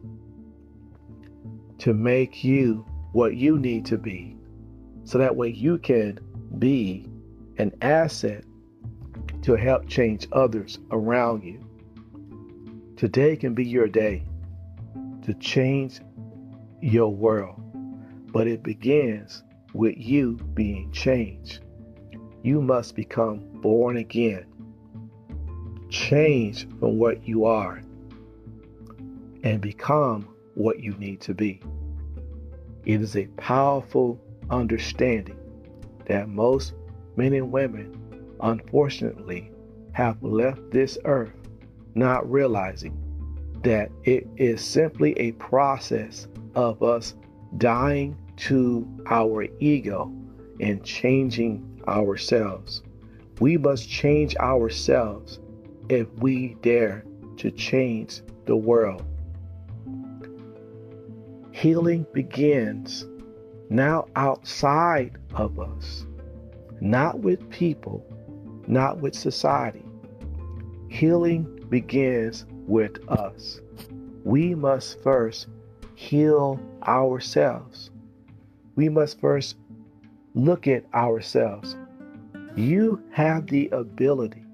to 1.80 1.94
make 1.94 2.44
you 2.44 2.86
what 3.12 3.36
you 3.36 3.58
need 3.58 3.86
to 3.86 3.98
be, 3.98 4.36
so 5.04 5.18
that 5.18 5.36
way 5.36 5.50
you 5.50 5.78
can 5.78 6.20
be 6.60 7.08
an 7.58 7.72
asset 7.82 8.44
to 9.42 9.56
help 9.56 9.88
change 9.88 10.28
others 10.32 10.80
around 10.92 11.44
you. 11.44 11.64
Today 12.96 13.36
can 13.36 13.54
be 13.54 13.66
your 13.66 13.88
day 13.88 14.24
to 15.24 15.34
change 15.36 16.02
your 16.82 17.14
world, 17.14 17.62
but 18.32 18.48
it 18.48 18.64
begins 18.64 19.44
with 19.74 19.96
you 19.98 20.38
being 20.54 20.92
changed. 20.92 21.60
You 22.44 22.62
must 22.62 22.96
become 22.96 23.40
born 23.62 23.98
again 23.98 24.46
change 25.90 26.68
from 26.80 26.98
what 26.98 27.26
you 27.28 27.46
are 27.46 27.82
and 29.44 29.62
become 29.62 30.28
what 30.58 30.80
you 30.80 30.94
need 30.98 31.22
to 31.22 31.34
be. 31.34 31.62
It 32.86 33.02
is 33.02 33.16
a 33.16 33.28
powerful 33.38 34.20
understanding 34.50 35.38
that 36.06 36.30
most 36.30 36.74
men 37.16 37.34
and 37.34 37.52
women, 37.52 37.96
unfortunately, 38.42 39.52
have 39.92 40.22
left 40.24 40.72
this 40.72 40.98
earth 41.06 41.34
not 41.96 42.30
realizing 42.30 42.96
that 43.64 43.92
it 44.04 44.28
is 44.38 44.64
simply 44.64 45.14
a 45.14 45.32
process 45.34 46.28
of 46.56 46.82
us 46.82 47.16
dying 47.58 48.18
to 48.38 48.88
our 49.10 49.46
ego 49.60 50.12
and 50.60 50.84
changing 50.84 51.82
ourselves. 51.88 52.84
We 53.40 53.58
must 53.58 53.90
change 53.90 54.36
ourselves 54.38 55.40
if 55.90 56.08
we 56.20 56.56
dare 56.62 57.04
to 57.38 57.52
change 57.52 58.22
the 58.46 58.56
world. 58.56 59.04
Healing 61.58 62.06
begins 62.14 63.08
now 63.72 64.06
outside 64.16 65.18
of 65.34 65.60
us, 65.60 66.06
not 66.82 67.22
with 67.22 67.50
people, 67.50 68.06
not 68.68 69.00
with 69.00 69.16
society. 69.16 69.84
Healing 70.88 71.66
begins 71.68 72.46
with 72.68 73.00
us. 73.10 73.60
We 74.24 74.54
must 74.54 75.02
first 75.02 75.48
heal 75.96 76.60
ourselves. 76.84 77.90
We 78.76 78.88
must 78.88 79.20
first 79.20 79.58
look 80.36 80.68
at 80.68 80.86
ourselves. 80.94 81.76
You 82.56 83.02
have 83.10 83.48
the 83.48 83.68
ability 83.70 84.46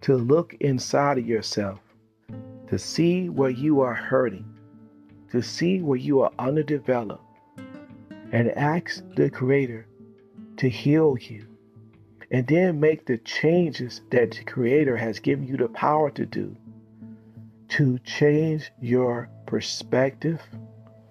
to 0.00 0.16
look 0.16 0.54
inside 0.54 1.18
of 1.18 1.26
yourself, 1.28 1.78
to 2.66 2.80
see 2.80 3.28
where 3.28 3.50
you 3.50 3.80
are 3.80 3.94
hurting, 3.94 4.49
to 5.30 5.42
see 5.42 5.80
where 5.80 5.98
you 5.98 6.20
are 6.20 6.32
underdeveloped, 6.38 7.24
and 8.32 8.50
ask 8.52 9.02
the 9.16 9.30
Creator 9.30 9.86
to 10.56 10.68
heal 10.68 11.16
you. 11.20 11.46
And 12.32 12.46
then 12.46 12.78
make 12.78 13.06
the 13.06 13.18
changes 13.18 14.02
that 14.10 14.30
the 14.30 14.44
Creator 14.44 14.96
has 14.96 15.18
given 15.18 15.48
you 15.48 15.56
the 15.56 15.68
power 15.68 16.10
to 16.12 16.24
do 16.24 16.56
to 17.70 17.98
change 18.00 18.70
your 18.80 19.28
perspective 19.46 20.40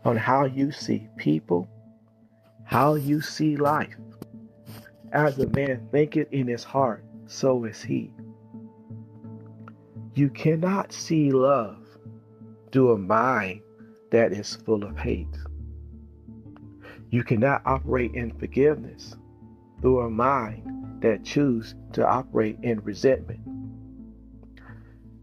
on 0.06 0.18
how 0.18 0.46
you 0.46 0.72
see 0.72 1.08
people, 1.18 1.70
how 2.66 2.96
you 2.96 3.22
see 3.22 3.56
life. 3.56 3.96
As 5.12 5.40
a 5.40 5.48
man 5.48 5.88
thinketh 5.92 6.32
in 6.32 6.48
his 6.48 6.64
heart, 6.64 7.04
so 7.28 7.64
is 7.64 7.82
he. 7.82 8.14
You 10.14 10.30
cannot 10.30 10.92
see 10.92 11.32
love 11.32 11.78
through 12.72 12.92
a 12.92 12.98
mind 12.98 13.62
that 14.12 14.32
is 14.32 14.56
full 14.56 14.84
of 14.84 14.98
hate. 14.98 15.38
You 17.10 17.24
cannot 17.24 17.62
operate 17.66 18.14
in 18.14 18.32
forgiveness 18.38 19.16
through 19.82 20.02
a 20.02 20.10
mind 20.10 21.02
that 21.02 21.24
chooses 21.24 21.76
to 21.94 22.08
operate 22.08 22.58
in 22.62 22.82
resentment. 22.82 23.40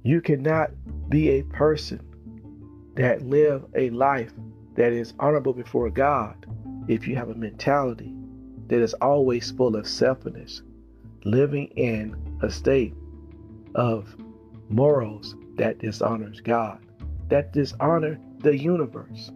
You 0.02 0.20
cannot 0.20 0.70
be 1.08 1.30
a 1.30 1.42
person 1.42 2.00
that 2.94 3.22
live 3.22 3.64
a 3.74 3.90
life 3.90 4.32
that 4.74 4.92
is 4.92 5.14
honorable 5.18 5.52
before 5.52 5.90
God 5.90 6.46
if 6.88 7.06
you 7.06 7.16
have 7.16 7.28
a 7.28 7.34
mentality 7.34 8.14
that 8.68 8.80
is 8.80 8.94
always 8.94 9.50
full 9.50 9.76
of 9.76 9.86
selfishness, 9.86 10.62
living 11.24 11.66
in 11.76 12.16
a 12.42 12.50
state 12.50 12.94
of 13.74 14.16
morals 14.68 15.36
that 15.56 15.78
dishonors 15.78 16.40
God, 16.40 16.78
that 17.28 17.52
dishonor 17.52 18.18
the 18.40 18.56
universe. 18.56 19.30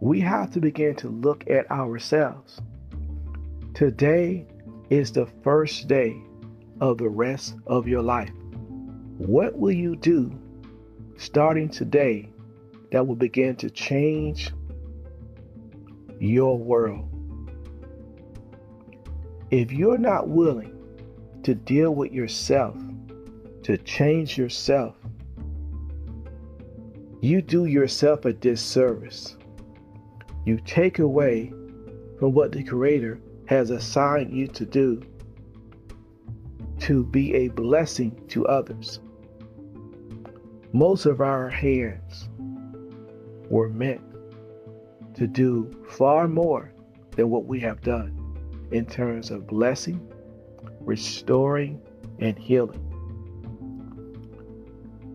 We 0.00 0.20
have 0.20 0.50
to 0.52 0.60
begin 0.60 0.94
to 0.96 1.08
look 1.08 1.48
at 1.48 1.70
ourselves. 1.70 2.60
Today 3.74 4.46
is 4.90 5.12
the 5.12 5.26
first 5.42 5.88
day 5.88 6.16
of 6.80 6.98
the 6.98 7.08
rest 7.08 7.56
of 7.66 7.88
your 7.88 8.02
life. 8.02 8.30
What 9.18 9.58
will 9.58 9.72
you 9.72 9.96
do 9.96 10.32
starting 11.16 11.68
today 11.68 12.28
that 12.92 13.06
will 13.06 13.16
begin 13.16 13.56
to 13.56 13.70
change 13.70 14.50
your 16.20 16.58
world? 16.58 17.08
If 19.50 19.72
you're 19.72 19.98
not 19.98 20.28
willing 20.28 20.72
to 21.44 21.54
deal 21.54 21.94
with 21.94 22.12
yourself 22.12 22.76
to 23.62 23.76
change 23.78 24.36
yourself, 24.36 24.95
you 27.26 27.42
do 27.42 27.64
yourself 27.64 28.24
a 28.24 28.32
disservice. 28.32 29.36
You 30.44 30.58
take 30.64 31.00
away 31.00 31.52
from 32.18 32.32
what 32.32 32.52
the 32.52 32.62
Creator 32.62 33.20
has 33.46 33.70
assigned 33.70 34.32
you 34.32 34.46
to 34.48 34.64
do 34.64 35.02
to 36.80 37.02
be 37.04 37.34
a 37.34 37.48
blessing 37.48 38.22
to 38.28 38.46
others. 38.46 39.00
Most 40.72 41.06
of 41.06 41.20
our 41.20 41.48
hands 41.48 42.28
were 43.50 43.70
meant 43.70 44.02
to 45.14 45.26
do 45.26 45.84
far 45.88 46.28
more 46.28 46.72
than 47.16 47.30
what 47.30 47.46
we 47.46 47.58
have 47.60 47.80
done 47.80 48.14
in 48.70 48.86
terms 48.86 49.30
of 49.30 49.48
blessing, 49.48 50.00
restoring, 50.80 51.80
and 52.20 52.38
healing 52.38 52.82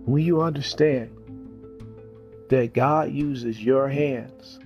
when 0.06 0.26
you 0.26 0.42
understand 0.42 1.16
that 2.52 2.74
God 2.74 3.14
uses 3.14 3.64
your 3.64 3.88
hands 3.88 4.60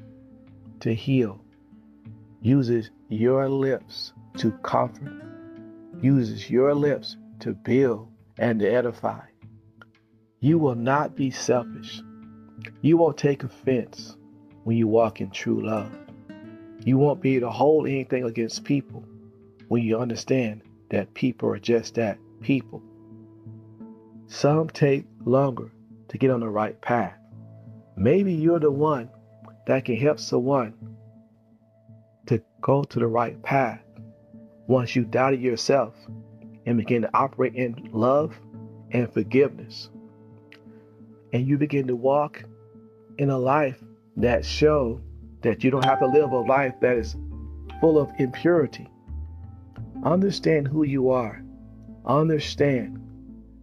to 0.80 0.91
heal, 0.91 1.39
uses 2.41 2.89
your 3.10 3.48
lips 3.48 4.12
to 4.38 4.52
comfort, 4.63 5.13
uses 6.02 6.50
your 6.50 6.74
lips 6.74 7.15
to 7.41 7.54
build 7.54 8.08
and 8.39 8.60
to 8.60 8.67
edify, 8.67 9.21
you 10.39 10.58
will 10.58 10.74
not 10.74 11.15
be 11.15 11.30
selfish. 11.30 12.02
You 12.82 12.98
won't 12.98 13.17
take 13.17 13.43
offense 13.43 14.17
when 14.63 14.78
you 14.78 14.88
walk 14.88 15.21
in 15.21 15.30
true 15.30 15.63
love. 15.63 15.95
You 16.84 16.98
won't 16.98 17.21
be 17.21 17.36
able 17.36 17.50
to 17.50 17.52
hold 17.52 17.88
anything 17.88 18.24
against 18.24 18.63
people 18.63 19.06
when 19.67 19.84
you 19.84 20.00
understand 20.00 20.63
that 20.89 21.13
people 21.13 21.50
are 21.50 21.60
just 21.60 21.93
that 21.95 22.17
people. 22.41 22.82
Some 24.26 24.69
take 24.69 25.06
longer 25.24 25.71
to 26.08 26.17
get 26.17 26.32
on 26.32 26.39
the 26.39 26.50
right 26.50 26.82
path. 26.82 27.19
Maybe 27.97 28.34
you're 28.34 28.60
the 28.60 28.71
one 28.71 29.10
that 29.67 29.86
can 29.86 29.95
help 29.95 30.19
someone 30.19 30.73
to 32.27 32.41
go 32.62 32.84
to 32.84 32.99
the 32.99 33.08
right 33.08 33.41
path 33.41 33.81
once 34.67 34.95
you 34.95 35.05
doubted 35.05 35.41
yourself 35.41 35.95
and 36.65 36.77
begin 36.77 37.03
to 37.03 37.10
operate 37.13 37.55
in 37.55 37.89
love 37.91 38.36
and 38.91 39.12
forgiveness. 39.13 39.89
And 41.31 41.47
you 41.47 41.58
begin 41.58 41.88
to 41.88 41.95
walk 41.95 42.43
in 43.17 43.29
a 43.29 43.38
life 43.38 43.81
that 44.17 44.45
shows 44.45 44.99
that 45.41 45.63
you 45.63 45.71
don't 45.71 45.86
have 45.86 45.99
to 45.99 46.08
live 46.08 46.31
a 46.31 46.39
life 46.39 46.73
that 46.81 46.97
is 46.97 47.15
full 47.79 47.99
of 47.99 48.10
impurity. 48.19 48.89
Understand 50.03 50.67
who 50.67 50.84
you 50.84 51.12
are. 51.12 51.43
Understand 52.05 52.99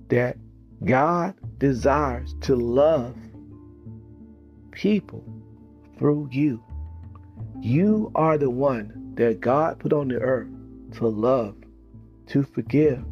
that 0.08 0.36
God 0.84 1.34
desires 1.58 2.34
to 2.42 2.56
love 2.56 3.16
people 4.72 5.24
through 5.98 6.28
you. 6.32 6.62
You 7.60 8.10
are 8.14 8.38
the 8.38 8.50
one 8.50 9.12
that 9.14 9.40
God 9.40 9.78
put 9.78 9.92
on 9.92 10.08
the 10.08 10.18
earth 10.18 10.48
to 10.94 11.06
love, 11.06 11.54
to 12.28 12.42
forgive, 12.42 13.04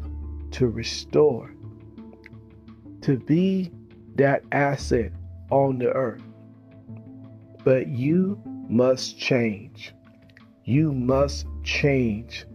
to 0.51 0.67
restore, 0.67 1.53
to 3.01 3.17
be 3.17 3.71
that 4.15 4.43
asset 4.51 5.13
on 5.49 5.77
the 5.77 5.91
earth. 5.91 6.21
But 7.63 7.87
you 7.87 8.41
must 8.67 9.17
change. 9.17 9.93
You 10.63 10.91
must 10.91 11.45
change 11.63 12.45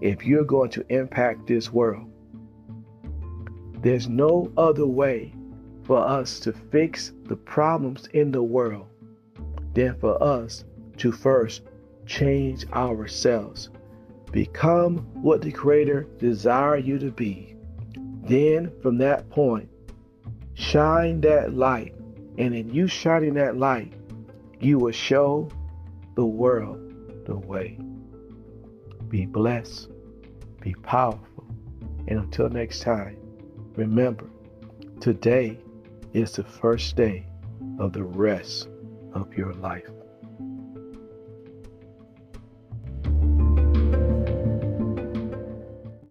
if 0.00 0.24
you're 0.24 0.44
going 0.44 0.70
to 0.70 0.84
impact 0.88 1.46
this 1.46 1.72
world. 1.72 2.10
There's 3.80 4.08
no 4.08 4.50
other 4.56 4.86
way 4.86 5.33
for 5.84 5.98
us 5.98 6.40
to 6.40 6.52
fix 6.52 7.12
the 7.24 7.36
problems 7.36 8.06
in 8.12 8.30
the 8.30 8.42
world 8.42 8.86
than 9.74 9.94
for 9.98 10.22
us 10.22 10.64
to 10.96 11.12
first 11.12 11.62
change 12.06 12.66
ourselves. 12.72 13.70
Become 14.32 14.98
what 15.14 15.42
the 15.42 15.52
Creator 15.52 16.06
desires 16.18 16.84
you 16.84 16.98
to 16.98 17.10
be. 17.10 17.56
Then, 18.22 18.72
from 18.82 18.98
that 18.98 19.28
point, 19.30 19.68
shine 20.54 21.20
that 21.22 21.54
light. 21.54 21.94
And 22.38 22.54
in 22.54 22.72
you 22.72 22.88
shining 22.88 23.34
that 23.34 23.56
light, 23.56 23.92
you 24.60 24.78
will 24.78 24.92
show 24.92 25.50
the 26.16 26.24
world 26.24 26.80
the 27.26 27.36
way. 27.36 27.78
Be 29.08 29.26
blessed, 29.26 29.90
be 30.60 30.74
powerful, 30.82 31.46
and 32.08 32.18
until 32.18 32.48
next 32.48 32.80
time, 32.80 33.16
Remember, 33.76 34.30
today 35.00 35.58
is 36.14 36.32
the 36.32 36.44
first 36.44 36.96
day 36.96 37.26
of 37.78 37.92
the 37.92 38.04
rest 38.04 38.68
of 39.14 39.34
your 39.34 39.52
life. 39.54 39.93